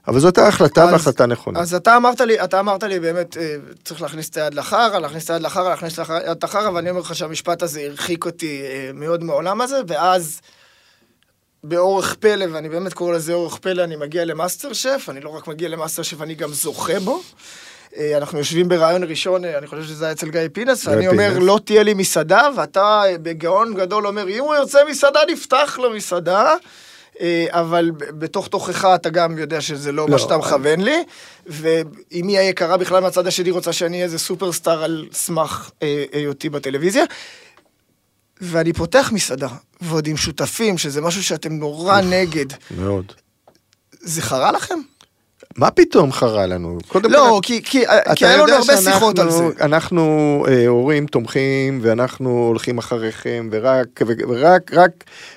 [0.09, 1.61] אבל זאת ההחלטה אז- והחלטה נכונה.
[1.61, 5.25] אז אתה אמרת לי, אתה אמרת לי באמת, אה, צריך להכניס את היד לחרא, להכניס
[5.25, 8.91] את היד לחרא, להכניס את היד לחרא, ואני אומר לך שהמשפט הזה הרחיק אותי אה,
[8.95, 10.41] מאוד מהעולם הזה, ואז
[11.65, 15.47] בדרך פלא, ואני באמת קורא לזה דרך פלא, אני מגיע למאסטר שף, אני לא רק
[15.47, 17.23] מגיע למאסטר שף, אני גם זוכה בו.
[17.97, 21.39] אה, אנחנו יושבים בריאיון ראשון, אני חושב שזה היה אצל גיא פינס, ואני אומר.
[21.39, 26.55] לא תהיה לי מסעדה, ואתה בגאון גדול אומר, אם הוא ירצה מסעדה, נפתח לו מסעדה.
[27.21, 31.03] אה, אבל בתוך תוכך אתה גם יודע שזה לא, לא, מה שאתה אני- מכוון לי,
[31.47, 36.49] ואם היא היקרה בכלל מהצד השני רוצה שאני אהיה איזה סופרסטאר על סמך אה, היותי
[36.49, 37.05] בטלוויזיה.
[38.41, 39.49] ואני פותח מסעדה,
[39.81, 42.47] ועוד עם שותפים, שזה משהו שאתם נורא נגד.
[42.79, 43.13] מאוד.
[44.01, 44.79] זה חרה לכם?
[45.57, 46.79] מה פתאום חרה לנו?
[46.89, 47.85] קודם לא, כל, כי, כי,
[48.17, 49.37] כי היה לנו הרבה שיחות על זה.
[49.39, 50.03] שאנחנו- אנחנו
[50.49, 54.91] אה, הורים תומכים, ואנחנו הולכים אחריכם, ורק, ורק רק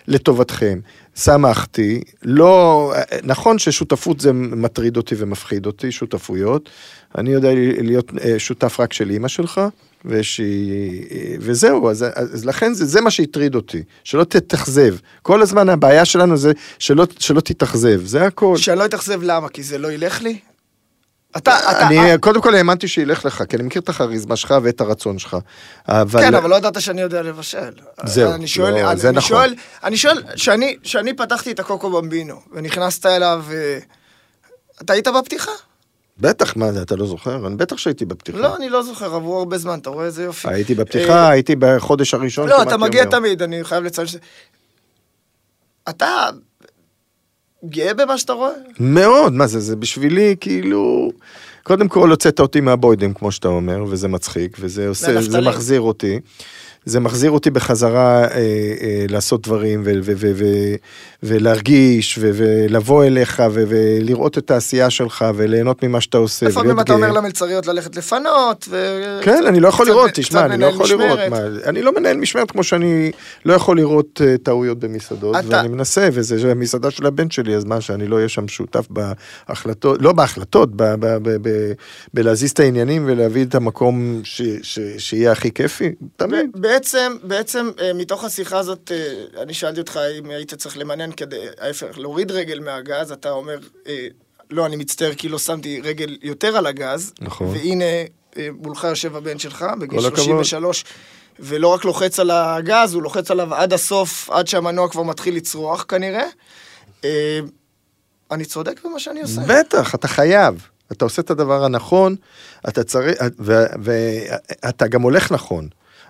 [0.07, 0.79] לטובתכם.
[1.23, 2.93] שמחתי, לא,
[3.23, 6.69] נכון ששותפות זה מטריד אותי ומפחיד אותי, שותפויות.
[7.17, 7.49] אני יודע
[7.81, 9.61] להיות אה, שותף רק של אימא שלך,
[10.05, 14.95] ושהיא, וזהו, אז, אז לכן זה, זה מה שהטריד אותי, שלא תתאכזב.
[15.21, 18.57] כל הזמן הבעיה שלנו זה שלא, שלא תתאכזב, זה הכל.
[18.57, 19.49] שאני לא אתאכזב למה?
[19.49, 20.39] כי זה לא ילך לי?
[21.37, 21.87] אתה, אתה...
[21.87, 25.37] אני קודם כל האמנתי שילך לך, כי אני מכיר את הכריזמה שלך ואת הרצון שלך.
[25.87, 26.21] אבל...
[26.21, 27.71] כן, אבל לא ידעת שאני יודע לבשל.
[28.05, 29.29] זהו, אני שואל, לא, אני, זה אני נכון.
[29.29, 30.23] שואל, אני שואל,
[30.83, 33.79] שאני, פתחתי את הקוקו במבינו, ונכנסת אליו, אה,
[34.81, 35.51] אתה היית בפתיחה?
[36.17, 37.47] בטח, מה זה, אתה לא זוכר?
[37.47, 38.37] אני בטח שהייתי בפתיחה.
[38.37, 40.47] לא, אני לא זוכר, עברו הרבה זמן, אתה רואה איזה יופי.
[40.47, 42.49] הייתי בפתיחה, אה, הייתי בחודש הראשון.
[42.49, 43.05] לא, אתה מגיע.
[43.05, 44.19] תמיד, אני חייב לציין שזה...
[45.89, 46.29] אתה
[47.65, 48.51] גאה במה שאתה רואה?
[48.79, 51.11] מאוד, מה זה, זה בשבילי כאילו...
[51.63, 55.41] קודם כל הוצאת אותי מהבוידם, כמו שאתה אומר, וזה מצחיק, וזה עושה, זה.
[55.41, 56.19] מחזיר אותי.
[56.85, 60.75] זה מחזיר אותי בחזרה אה, אה, לעשות דברים ו- ו- ו- ו-
[61.23, 66.45] ולהרגיש ו- ולבוא אליך ו- ולראות את העשייה שלך וליהנות ממה שאתה עושה.
[66.47, 67.11] לפעמים אתה אומר.
[67.11, 68.95] למלצריות ללכת לפנות, ו...
[69.23, 71.19] כן, אני לא יכול לראות, תשמע, אני לא יכול לראות.
[71.29, 73.11] מה, אני לא מנהל משמרת כמו שאני
[73.45, 77.65] לא יכול לראות אה, טעויות במסעדות, אתה- ואני מנסה, וזה המסעדה של הבן שלי, אז
[77.65, 81.71] מה, שאני לא אהיה שם שותף בהחלטות, לא בהחלטות, ב- ב- ב- ב-
[82.13, 86.49] בלהזיז את העניינים ולהביא את המקום ש- ש- שיהיה הכי כיפי, תמיד.
[86.69, 91.45] בעצם, בעצם, אה, מתוך השיחה הזאת, אה, אני שאלתי אותך אם היית צריך למנן כדי,
[91.59, 94.07] ההפך, להוריד רגל מהגז, אתה אומר, אה,
[94.49, 97.13] לא, אני מצטער כי לא שמתי רגל יותר על הגז.
[97.21, 97.47] נכון.
[97.47, 97.85] והנה,
[98.51, 100.25] מולך יושב הבן שלך, בגיל כל הכבוד.
[100.25, 100.83] 33,
[101.39, 105.85] ולא רק לוחץ על הגז, הוא לוחץ עליו עד הסוף, עד שהמנוע כבר מתחיל לצרוח
[105.87, 106.25] כנראה.
[107.03, 107.39] אה,
[108.31, 109.41] אני צודק במה שאני עושה?
[109.41, 110.67] בטח, אתה חייב.
[110.91, 112.15] אתה עושה את הדבר הנכון,
[112.67, 113.17] אתה צריך,
[113.79, 115.67] ואתה גם הולך נכון.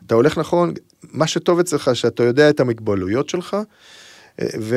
[0.09, 0.73] אתה הולך נכון,
[1.11, 3.57] מה שטוב אצלך, שאתה יודע את המגבלויות שלך,
[4.59, 4.75] ו,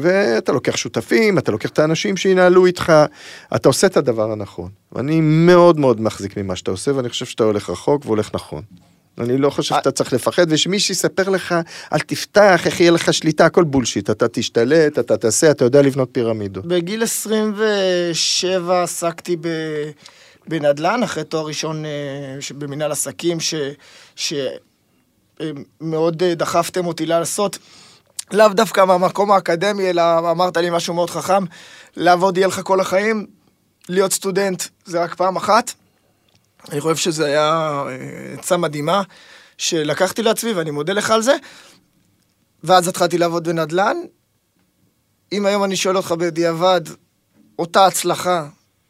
[0.00, 2.92] ואתה לוקח שותפים, אתה לוקח את האנשים שינהלו איתך,
[3.56, 4.70] אתה עושה את הדבר הנכון.
[4.96, 8.62] אני מאוד מאוד מחזיק ממה שאתה עושה, ואני חושב שאתה הולך רחוק והולך נכון.
[9.18, 11.54] אני לא חושב שאתה צריך לפחד, ושמי שיספר לך,
[11.92, 14.10] אל תפתח, איך יהיה לך שליטה, הכל בולשיט.
[14.10, 16.66] אתה תשתלט, אתה תעשה, אתה יודע לבנות פירמידות.
[16.66, 19.48] בגיל 27 עסקתי ב...
[20.48, 21.90] בנדל"ן, אחרי תואר ראשון אה,
[22.40, 23.38] ש- במנהל עסקים,
[25.40, 27.58] שמאוד דחפתם אותי לעשות.
[28.32, 31.44] לאו דווקא מהמקום האקדמי, אלא אמרת לי משהו מאוד חכם,
[31.96, 33.26] לעבוד יהיה לך כל החיים,
[33.88, 35.72] להיות סטודנט זה רק פעם אחת.
[36.72, 39.02] אני חושב שזה היה אה, עצה מדהימה,
[39.58, 41.36] שלקחתי לעצמי ואני מודה לך על זה.
[42.64, 43.96] ואז התחלתי לעבוד בנדל"ן.
[45.32, 46.80] אם היום אני שואל אותך בדיעבד,
[47.58, 48.46] אותה הצלחה,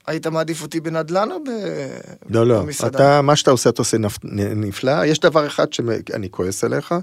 [0.07, 1.49] היית מעדיף אותי בנדל"ן או ב...
[2.31, 2.99] לא, לא, במסעדה?
[2.99, 4.25] אתה, מה שאתה עושה, אתה עושה נפ-
[4.57, 5.05] נפלא.
[5.07, 6.95] יש דבר אחד שאני כועס עליך,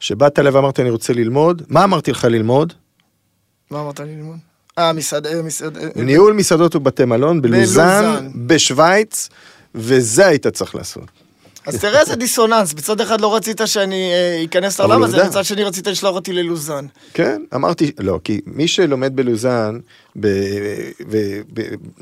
[0.00, 1.62] שבאת אליי ואמרתי, אני רוצה ללמוד.
[1.68, 2.72] מה אמרתי לך ללמוד?
[3.70, 4.36] מה אמרת לי ללמוד?
[4.78, 5.80] אה, מסעדה, מסעדה...
[5.96, 8.28] ניהול מסעדות ובתי מלון בלוזאן.
[8.34, 9.28] בשוויץ,
[9.74, 11.04] וזה היית צריך לעשות.
[11.66, 15.24] אז תראה איזה דיסוננס, בצד אחד לא רצית שאני אה, אכנס אבל לעולם הזה.
[15.24, 16.86] בצד שני רצית לשלוח אותי ללוזאן.
[17.14, 19.78] כן, אמרתי, לא, כי מי שלומד בלוזאן,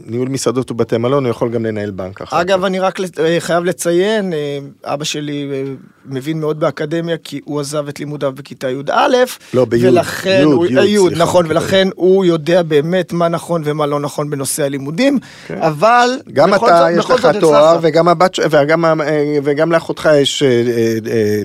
[0.07, 3.65] בניהול מסעדות ובתי מלון, הוא יכול גם לנהל בנק אחר אגב, אני רק אה, חייב
[3.65, 5.63] לציין, אה, אבא שלי אה,
[6.07, 8.93] מבין מאוד באקדמיה, כי הוא עזב את לימודיו בכיתה י"א.
[9.55, 13.87] לא, בי', ולכן, י', הוא- י', נכון, בכיתה ולכן הוא יודע באמת מה נכון ומה
[13.87, 15.63] לא נכון בנושא הלימודים, כן.
[15.63, 16.09] אבל...
[16.33, 16.59] גם אתה,
[16.97, 17.79] זאת- יש לך תואר.
[17.83, 18.85] וגם הבת, וגם,
[19.45, 20.43] וגם לאחותך יש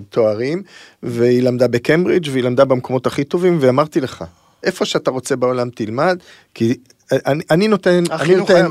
[0.10, 0.62] תוארים,
[1.04, 4.24] והיא למדה בקיימברידג' והיא למדה במקומות הכי טובים, ואמרתי לך,
[4.68, 6.18] איפה שאתה רוצה בעולם תלמד,
[6.54, 6.78] כי
[7.12, 8.66] אני, אני נותן, אני נותן.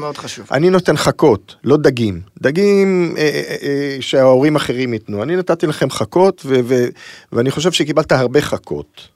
[0.51, 2.21] אני נותן חכות, לא דגים.
[2.41, 5.23] דגים אה, אה, אה, שההורים אחרים ייתנו.
[5.23, 6.87] אני נתתי לכם חכות, ו, ו,
[7.33, 9.09] ואני חושב שקיבלת הרבה חכות.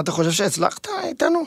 [0.00, 1.42] אתה חושב שהצלחת איתנו?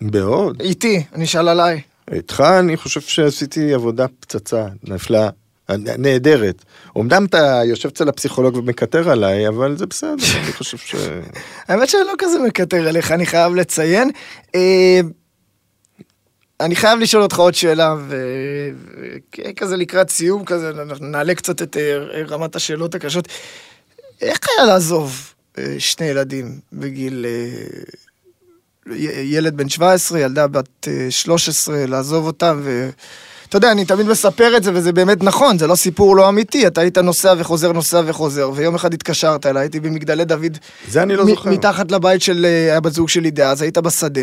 [0.00, 0.60] מאוד.
[0.60, 1.80] איתי, אני אשאל עליי.
[2.12, 5.28] איתך אני חושב שעשיתי עבודה פצצה, נפלאה,
[5.98, 6.64] נהדרת.
[6.98, 10.14] אמנם אתה יושב אצל הפסיכולוג ומקטר עליי, אבל זה בסדר,
[10.44, 10.94] אני חושב ש...
[11.68, 14.10] האמת שאני לא כזה מקטר עליך, אני חייב לציין.
[14.54, 15.00] אה,
[16.60, 17.94] אני חייב לשאול אותך עוד שאלה,
[19.30, 23.28] וכזה לקראת סיום כזה, נעלה קצת את אה, רמת השאלות הקשות.
[24.20, 27.26] איך היה לעזוב אה, שני ילדים בגיל...
[29.24, 32.90] ילד בן 17, ילדה בת אה, 13, לעזוב אותם, ו...
[33.48, 36.66] אתה יודע, אני תמיד מספר את זה, וזה באמת נכון, זה לא סיפור לא אמיתי,
[36.66, 40.58] אתה היית נוסע וחוזר, נוסע וחוזר, ויום אחד התקשרת אליי, הייתי במגדלי דוד.
[40.88, 41.50] זה אני לא מ- זוכר.
[41.50, 44.20] מתחת לבית של אה, הבת זוג שלי דאז, היית בשדה.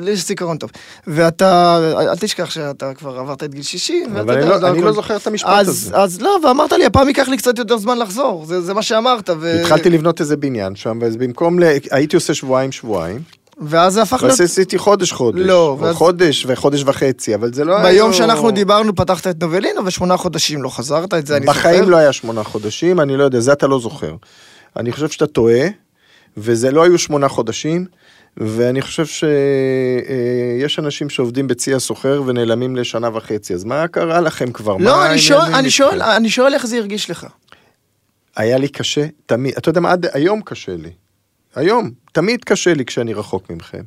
[0.00, 0.70] לי יש זיכרון טוב.
[1.06, 4.06] ואתה, אל תשכח שאתה כבר עברת את גיל 60.
[4.10, 4.86] ואתה אבל אני יודע, לא- זה אני הכל.
[4.86, 5.96] לא זוכר את המשפט אז, הזה.
[5.96, 9.30] אז לא, ואמרת לי, הפעם ייקח לי קצת יותר זמן לחזור, זה, זה מה שאמרת.
[9.40, 9.60] ו...
[9.60, 11.62] התחלתי לבנות איזה בניין שם, אז במקום, ל...
[11.90, 13.22] הייתי עושה שבועיים שבועיים,
[13.62, 14.40] ואז זה הפך להיות...
[14.40, 15.40] ואז עשיתי חודש חודש.
[15.40, 17.84] לא, ואז- חודש וחודש וחצי, אבל זה לא היה...
[17.84, 21.58] ביום שאנחנו דיברנו פתחת את נובלינה ושמונה חודשים לא חזרת, את זה אני זוכר.
[21.60, 24.14] בחיים לא היה שמונה חודשים, אני לא יודע, זה אתה לא זוכר.
[24.76, 25.66] אני חושב שאתה טועה,
[26.36, 27.86] וזה לא היו שמונה חודשים,
[28.36, 34.76] ואני חושב שיש אנשים שעובדים בצי הסוחר ונעלמים לשנה וחצי, אז מה קרה לכם כבר?
[34.76, 36.02] לא, אני שואל, אני שואל?
[36.02, 37.26] אני שואל איך זה הרגיש לך.
[38.36, 40.90] היה לי קשה, תמיד, אתה יודע מה, עד היום קשה לי.
[41.54, 43.82] היום, תמיד קשה לי כשאני רחוק מכם.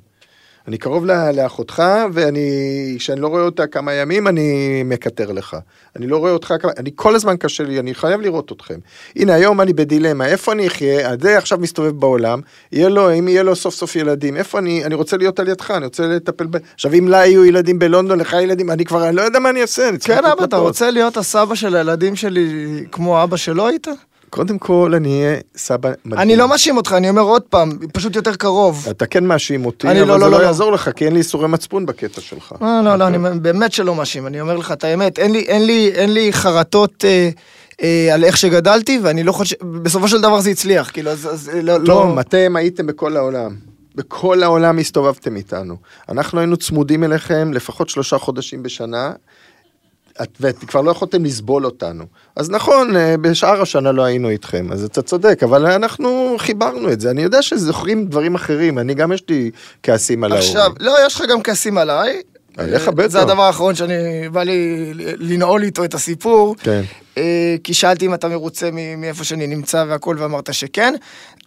[0.68, 5.58] אני קרוב לאחותך, ואני, כשאני לא רואה אותה כמה ימים, אני מקטר לך.
[5.96, 8.76] אני לא רואה אותך כמה, אני כל הזמן קשה לי, אני חייב לראות אתכם.
[9.16, 11.10] הנה, היום אני בדילמה, איפה אני אחיה?
[11.22, 12.42] זה עכשיו מסתובב בעולם,
[12.72, 15.72] יהיה לו, אם יהיה לו סוף סוף ילדים, איפה אני, אני רוצה להיות על ידך,
[15.72, 16.58] אני רוצה לטפל ב...
[16.74, 19.62] עכשיו, אם לה יהיו ילדים בלונדון, לך ילדים, אני כבר, אני לא יודע מה אני
[19.62, 20.58] אעשה, אני צריך כן, אבא, אתה.
[20.58, 23.88] רוצה להיות הסבא של הילדים שלי כמו אבא שלו היית?
[24.30, 26.22] קודם כל, אני אהיה סבא מדהים.
[26.22, 28.88] אני לא מאשים אותך, אני אומר עוד פעם, פשוט יותר קרוב.
[28.92, 30.46] אתה כן מאשים אותי, אני אבל לא, זה לא, לא לא, לא.
[30.46, 32.56] יעזור לך, כי אין לי איסורי מצפון בקטע שלך.
[32.62, 35.66] לא, לא, לא, אני באמת שלא מאשים, אני אומר לך את האמת, אין לי, אין
[35.66, 37.30] לי, אין לי חרטות אה,
[37.82, 41.52] אה, על איך שגדלתי, ואני לא חושב, בסופו של דבר זה הצליח, כאילו, אז, אז
[41.54, 43.56] לא, לא, תום, אתם הייתם בכל העולם.
[43.96, 45.78] בכל העולם הסתובבתם איתנו.
[46.10, 49.12] אנחנו היינו צמודים אליכם לפחות שלושה חודשים בשנה,
[50.40, 52.06] וכבר לא יכולתם לסבול אותנו.
[52.36, 57.02] אז נכון, אה, בשאר השנה לא היינו איתכם, אז אתה צודק, אבל אנחנו חיברנו את
[57.02, 57.10] זה.
[57.10, 59.52] אני יודע שזוכרים דברים אחרים, אני גם יש לי
[59.84, 60.50] כעסים על ההורים.
[60.50, 62.22] עכשיו, לא, יש לך גם כעסים עליי.
[62.58, 63.08] עליך בטח.
[63.08, 66.56] זה הדבר האחרון שאני, בא לי לנעול איתו את הסיפור.
[66.60, 66.82] כן.
[67.18, 70.94] אה, כי שאלתי אם אתה מרוצה מאיפה שאני נמצא והכל, ואמרת שכן,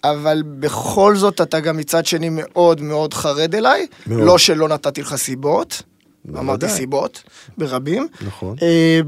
[0.05, 3.87] אבל בכל זאת אתה גם מצד שני מאוד מאוד חרד אליי.
[4.07, 4.27] מאוד.
[4.27, 5.83] לא שלא נתתי לך סיבות,
[6.25, 6.43] בוודאי.
[6.45, 7.23] אמרתי סיבות,
[7.59, 8.07] ברבים.
[8.27, 8.57] נכון.
[8.63, 9.01] אה,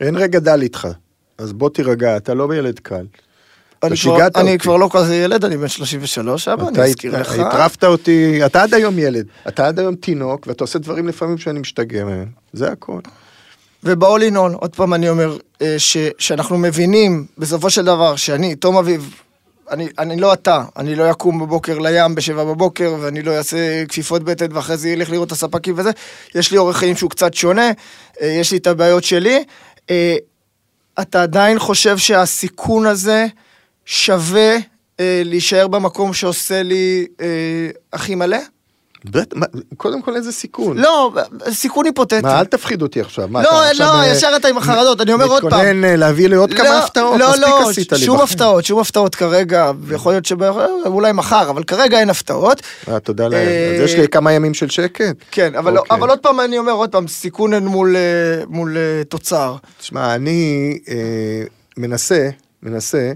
[0.00, 0.88] אין רגע דל איתך,
[1.38, 3.06] אז בוא תירגע, אתה לא ילד קל.
[3.82, 4.58] אני אתה כבר- אני.
[4.58, 7.38] כבר לא כזה ילד, אני בן 33, אבא, אתה אני אזכיר לך.
[7.38, 11.60] הטרפת אותי, אתה עד היום ילד, אתה עד היום תינוק, ואתה עושה דברים לפעמים שאני
[11.60, 13.00] משתגע מהם, זה הכל.
[13.84, 18.76] ובאול ינון, עוד פעם אני אומר, אה, ש, שאנחנו מבינים בסופו של דבר שאני, תום
[18.76, 19.14] אביב,
[19.70, 24.22] אני, אני לא אתה, אני לא אקום בבוקר לים בשבע בבוקר ואני לא אעשה כפיפות
[24.22, 25.90] בטן ואחרי זה ילך לראות את הספקים וזה,
[26.34, 27.70] יש לי אורח חיים שהוא קצת שונה,
[28.20, 29.44] אה, יש לי את הבעיות שלי.
[29.90, 30.16] אה,
[31.00, 33.26] אתה עדיין חושב שהסיכון הזה
[33.84, 34.56] שווה
[35.00, 37.06] אה, להישאר במקום שעושה לי
[37.92, 38.38] הכי מלא?
[39.76, 40.78] קודם כל איזה סיכון.
[40.78, 41.12] לא,
[41.50, 42.20] סיכון היפותטי.
[42.22, 43.28] מה, אל תפחיד אותי עכשיו.
[43.28, 45.52] מה, לא, לא, אה, ישר אתה עם החרדות, אני אומר עוד פעם.
[45.52, 48.20] מתכונן אה, להביא לי עוד כמה הפתעות, לא, מספיק לא, עשית לי שום.
[48.20, 52.62] הפתעות, שום הפתעות כרגע, ויכול להיות שאולי מחר, אבל כרגע אין הפתעות.
[52.88, 53.38] אה, תודה לאל.
[53.38, 55.16] אה, אז יש לי כמה ימים של שקט.
[55.30, 55.96] כן, אבל, אוקיי.
[55.96, 57.96] אבל עוד פעם אני אומר עוד פעם, סיכון אין מול,
[58.48, 58.76] מול
[59.08, 59.56] תוצר.
[59.78, 60.94] תשמע, אני אה,
[61.76, 62.28] מנסה,
[62.62, 63.12] מנסה,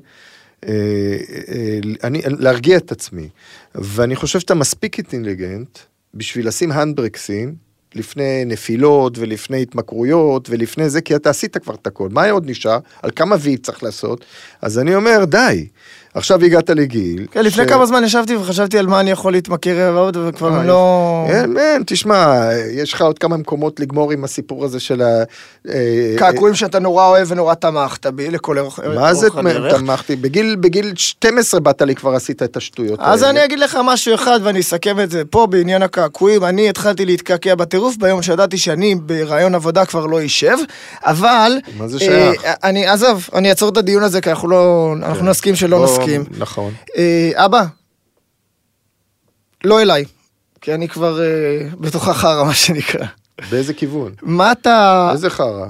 [2.04, 3.28] אני, להרגיע את עצמי,
[3.74, 5.78] ואני חושב שאתה מספיק אינטליגנט
[6.14, 7.54] בשביל לשים הנדברקסים
[7.94, 12.08] לפני נפילות ולפני התמכרויות ולפני זה, כי אתה עשית כבר את הכל.
[12.08, 12.78] מה עוד נשאר?
[13.02, 14.24] על כמה וי צריך לעשות?
[14.62, 15.68] אז אני אומר, די.
[16.14, 17.26] עכשיו הגעת לגיל.
[17.30, 21.24] כן, לפני כמה זמן ישבתי וחשבתי על מה אני יכול להתמכר עוד, וכבר אה, לא...
[21.28, 25.22] אין, אין, תשמע, יש לך עוד כמה מקומות לגמור עם הסיפור הזה של ה...
[25.68, 29.74] אה, קעקועים שאתה נורא אוהב ונורא תמכת בי לכל אורך מה זה הדרך.
[29.74, 30.16] תמכתי?
[30.16, 33.30] בגיל, בגיל 12 באת לי כבר עשית את השטויות אז האלה.
[33.30, 36.44] אני אגיד לך משהו אחד ואני אסכם את זה פה בעניין הקעקועים.
[36.44, 40.56] אני התחלתי להתקעקע בטירוף ביום שידעתי שאני ברעיון עבודה כבר לא אשב,
[41.02, 41.52] אבל...
[41.78, 42.44] מה זה שייך?
[42.44, 44.94] אה, אני, עזוב, אני אעצור את הדיון הזה כי אנחנו לא...
[45.02, 46.24] אנחנו נסכים שלא לא, נסכים.
[46.38, 46.74] נכון.
[46.96, 47.64] אה, אבא,
[49.64, 50.04] לא אליי,
[50.60, 53.06] כי אני כבר אה, בתוך החרא, מה שנקרא.
[53.50, 54.12] באיזה כיוון?
[54.22, 55.08] מה אתה...
[55.12, 55.66] איזה חרא?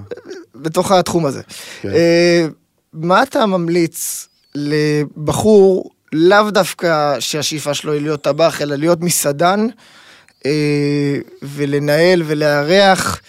[0.55, 1.43] בתוך התחום הזה.
[1.81, 1.91] כן.
[1.91, 2.47] אה,
[2.93, 9.67] מה אתה ממליץ לבחור, לאו דווקא שהשאיפה שלו היא להיות טבח, אלא להיות מסעדן,
[11.43, 13.21] ולנהל ולארח,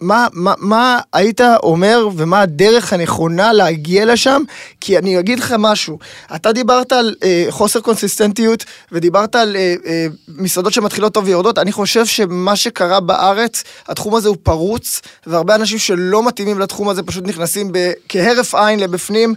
[0.00, 4.42] מה, מה, מה היית אומר ומה הדרך הנכונה להגיע לשם?
[4.80, 5.98] כי אני אגיד לך משהו,
[6.34, 11.72] אתה דיברת על אה, חוסר קונסיסטנטיות ודיברת על אה, אה, מסעדות שמתחילות טוב ויורדות, אני
[11.72, 17.26] חושב שמה שקרה בארץ, התחום הזה הוא פרוץ, והרבה אנשים שלא מתאימים לתחום הזה פשוט
[17.26, 19.34] נכנסים ב- כהרף עין לבפנים.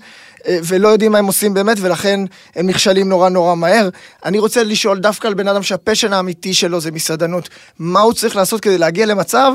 [0.48, 2.20] אה, ולא יודעים מה הם עושים באמת, ולכן
[2.56, 3.90] הם נכשלים נורא נורא מהר.
[4.26, 8.36] אני רוצה לשאול דווקא על בן אדם שהפשן האמיתי שלו זה מסעדנות, מה הוא צריך
[8.36, 9.54] לעשות כדי להגיע למצב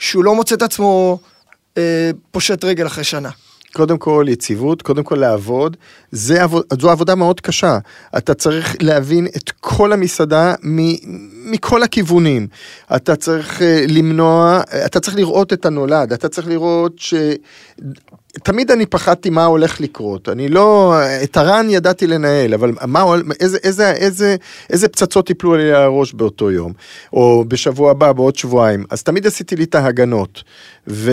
[0.00, 1.18] שהוא לא מוצא את עצמו
[1.78, 3.30] אה, פושט רגל אחרי שנה.
[3.72, 5.76] קודם כל יציבות, קודם כל לעבוד,
[6.10, 7.78] זה עבוד, זו עבודה מאוד קשה.
[8.18, 10.92] אתה צריך להבין את כל המסעדה מ,
[11.52, 12.46] מכל הכיוונים.
[12.96, 16.98] אתה צריך אה, למנוע, אתה צריך לראות את הנולד, אתה צריך לראות
[18.32, 20.28] תמיד אני פחדתי מה הולך לקרות.
[20.28, 23.04] אני לא, את הרן ידעתי לנהל, אבל מה,
[23.40, 24.36] איזה, איזה, איזה,
[24.70, 26.72] איזה פצצות יפלו לי על הראש באותו יום,
[27.12, 28.84] או בשבוע הבא, בעוד שבועיים.
[28.90, 30.42] אז תמיד עשיתי לי את ההגנות.
[30.88, 31.12] ו,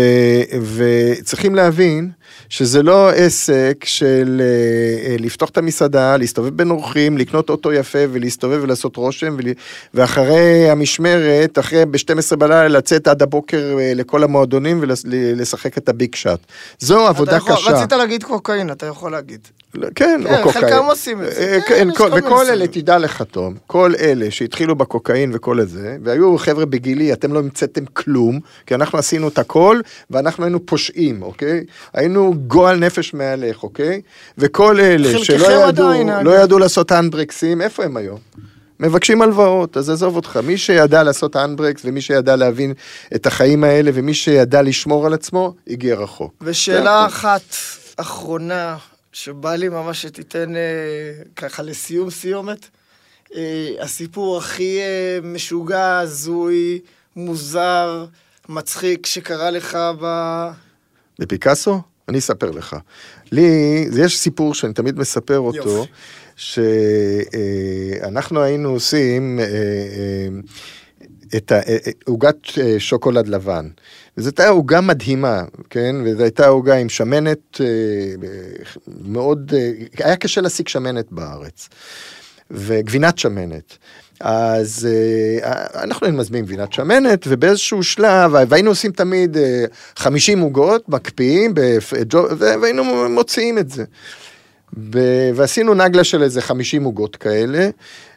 [0.76, 2.10] וצריכים להבין
[2.50, 8.00] שזה לא עסק של אה, אה, לפתוח את המסעדה, להסתובב בין אורחים, לקנות אוטו יפה
[8.12, 9.46] ולהסתובב ולעשות רושם, ול,
[9.94, 16.40] ואחרי המשמרת, אחרי ב-12 בלילה לצאת עד הבוקר אה, לכל המועדונים ולשחק את הביג שאט.
[16.80, 17.72] זו עבודה יכול- קשה.
[17.72, 19.48] רצית להגיד קוקאין, אתה יכול להגיד.
[19.74, 20.64] כן, כן, או קוקאין.
[20.64, 21.40] חלקם עושים את זה.
[21.42, 22.46] אה, כן, כן, כל- וכל.
[22.50, 27.40] אלה, תדע לך, תום, כל אלה שהתחילו בקוקאין וכל הזה, והיו חבר'ה בגילי, אתם לא
[27.40, 29.80] המצאתם כלום, כי אנחנו עשינו את הכל,
[30.12, 31.64] ואנחנו היינו פושעים, אוקיי?
[31.94, 34.02] היינו גועל נפש מהלך, אוקיי?
[34.38, 35.90] וכל אלה שלא ידעו.
[36.24, 38.20] לא ידעו לעשות הנדברקסים, איפה הם היום?
[38.80, 42.74] מבקשים הלוואות, אז עזוב אותך, מי שידע לעשות הנדברקס ומי שידע להבין
[43.16, 46.34] את החיים האלה ומי שידע לשמור על עצמו, הגיע רחוק.
[46.42, 47.42] ושאלה אחת
[47.98, 48.76] אחרונה,
[49.18, 50.62] שבא לי ממש שתיתן אה,
[51.36, 52.68] ככה לסיום סיומת.
[53.36, 56.80] אה, הסיפור הכי אה, משוגע, הזוי,
[57.16, 58.06] מוזר,
[58.50, 60.06] מצחיק, שקרה לך ב...
[61.20, 61.82] בפיקאסו?
[62.10, 62.76] אני אספר לך.
[63.32, 65.92] לי, יש סיפור שאני תמיד מספר אותו, יופי.
[68.06, 69.50] שאנחנו היינו עושים אה, אה,
[71.36, 73.70] את אה, אה, עוגת אה, שוקולד לבן.
[74.18, 75.96] וזאת הייתה עוגה מדהימה, כן?
[76.06, 77.66] וזו הייתה עוגה עם שמנת אה,
[79.02, 79.72] מאוד, אה,
[80.06, 81.70] היה קשה להשיג שמנת בארץ.
[82.52, 83.78] וגבינת שמנת.
[84.20, 84.88] אז
[85.44, 89.66] אה, אנחנו היינו מזמינים גבינת שמנת, ובאיזשהו שלב, והיינו עושים תמיד אה,
[89.96, 91.54] 50 עוגות, מקפיאים,
[92.40, 93.84] והיינו מוציאים את זה.
[95.36, 97.70] ועשינו נגלה של איזה 50 עוגות כאלה,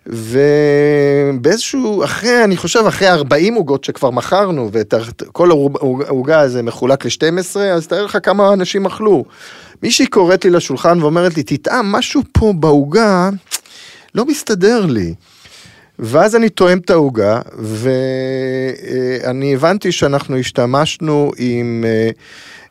[0.07, 7.86] ובאיזשהו, אחרי, אני חושב, אחרי 40 עוגות שכבר מכרנו, וכל העוגה הזה מחולק ל-12, אז
[7.86, 9.24] תאר לך כמה אנשים אכלו.
[9.82, 13.30] מישהי קוראת לי לשולחן ואומרת לי, תטעם, משהו פה בעוגה
[14.14, 15.14] לא מסתדר לי.
[15.98, 22.11] ואז אני תואם את העוגה, ואני הבנתי שאנחנו השתמשנו עם אה,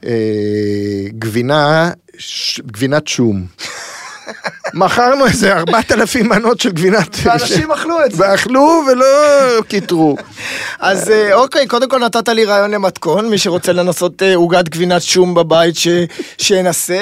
[0.05, 1.91] אה, גבינה,
[2.65, 3.45] גבינת שום.
[4.73, 7.17] מכרנו איזה ארבעת אלפים מנות של גבינת...
[7.25, 8.23] ואנשים אכלו את זה.
[8.23, 9.05] ואכלו ולא
[9.67, 10.15] קיטרו.
[10.79, 15.01] אז אה, אוקיי, קודם כל נתת לי רעיון למתכון, מי שרוצה לנסות אה, עוגת גבינת
[15.01, 15.87] שום בבית, ש-
[16.37, 17.01] שינסה.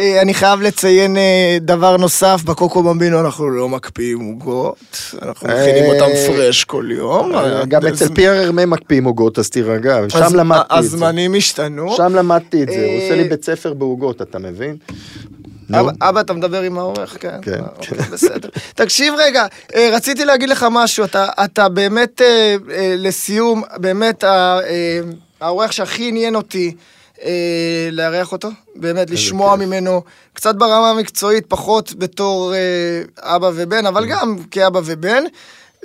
[0.00, 1.16] אה, אני חייב לציין
[1.60, 4.78] דבר נוסף, בקוקו במבינו אנחנו לא מקפיאים עוגות,
[5.22, 7.32] אנחנו מכינים אותם פרש כל יום.
[7.68, 10.76] גם אצל פייר הרמה מקפיאים עוגות, אז תירגע, שם למדתי את זה.
[10.78, 11.96] הזמנים השתנו.
[11.96, 14.76] שם למדתי את זה, הוא עושה לי בית ספר בעוגות, אתה מבין?
[16.00, 17.16] אבא, אתה מדבר עם העורך?
[17.20, 17.38] כן.
[17.42, 17.92] כן, אה, כן.
[17.92, 18.48] אוקיי, בסדר.
[18.74, 21.04] תקשיב רגע, אה, רציתי להגיד לך משהו,
[21.44, 22.56] אתה, באמת, אה,
[22.98, 24.24] לסיום, באמת
[25.40, 26.74] העורך שהכי עניין אותי
[27.24, 27.30] אה,
[27.92, 29.66] לארח אותו, באמת לשמוע כיף.
[29.66, 30.02] ממנו,
[30.32, 32.58] קצת ברמה המקצועית, פחות בתור אה,
[33.36, 35.24] אבא ובן, אבל גם כאבא ובן.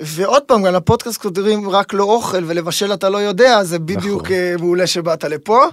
[0.00, 4.36] ועוד פעם, גם לפודקאסט כותבים רק לא אוכל ולבשל אתה לא יודע, זה בדיוק נכון.
[4.66, 5.64] מעולה שבאת לפה.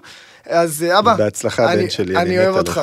[0.46, 2.82] אז אבא, בהצלחה, אני- בן שלי, אני אני אוהב אותך.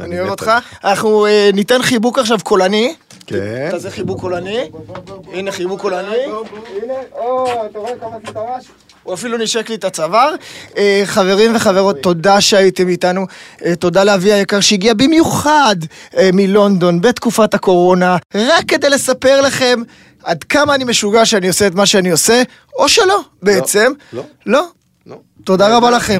[0.00, 0.50] אני אוהב אותך.
[0.84, 2.94] אנחנו אה, ניתן חיבוק עכשיו קולני.
[3.26, 3.68] כן.
[3.70, 4.70] תעשה חיבוק קולני.
[5.32, 6.16] הנה חיבוק קולני.
[6.24, 8.64] הנה, או, אתה רואה כמה עשית רעש?
[9.02, 10.34] הוא אפילו נשק לי את הצוואר.
[10.76, 13.26] אה, חברים וחברות, תודה שהייתם איתנו.
[13.64, 15.76] אה, תודה לאבי היקר שהגיע במיוחד
[16.32, 19.82] מלונדון בתקופת הקורונה, רק כדי לספר לכם
[20.24, 22.42] עד כמה אני משוגע שאני עושה את מה שאני עושה,
[22.76, 23.92] או שלא, בעצם.
[24.12, 24.22] לא.
[24.46, 24.66] לא.
[25.06, 25.16] נו.
[25.44, 26.16] תודה רבה לכם.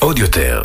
[0.00, 0.64] עוד יותר,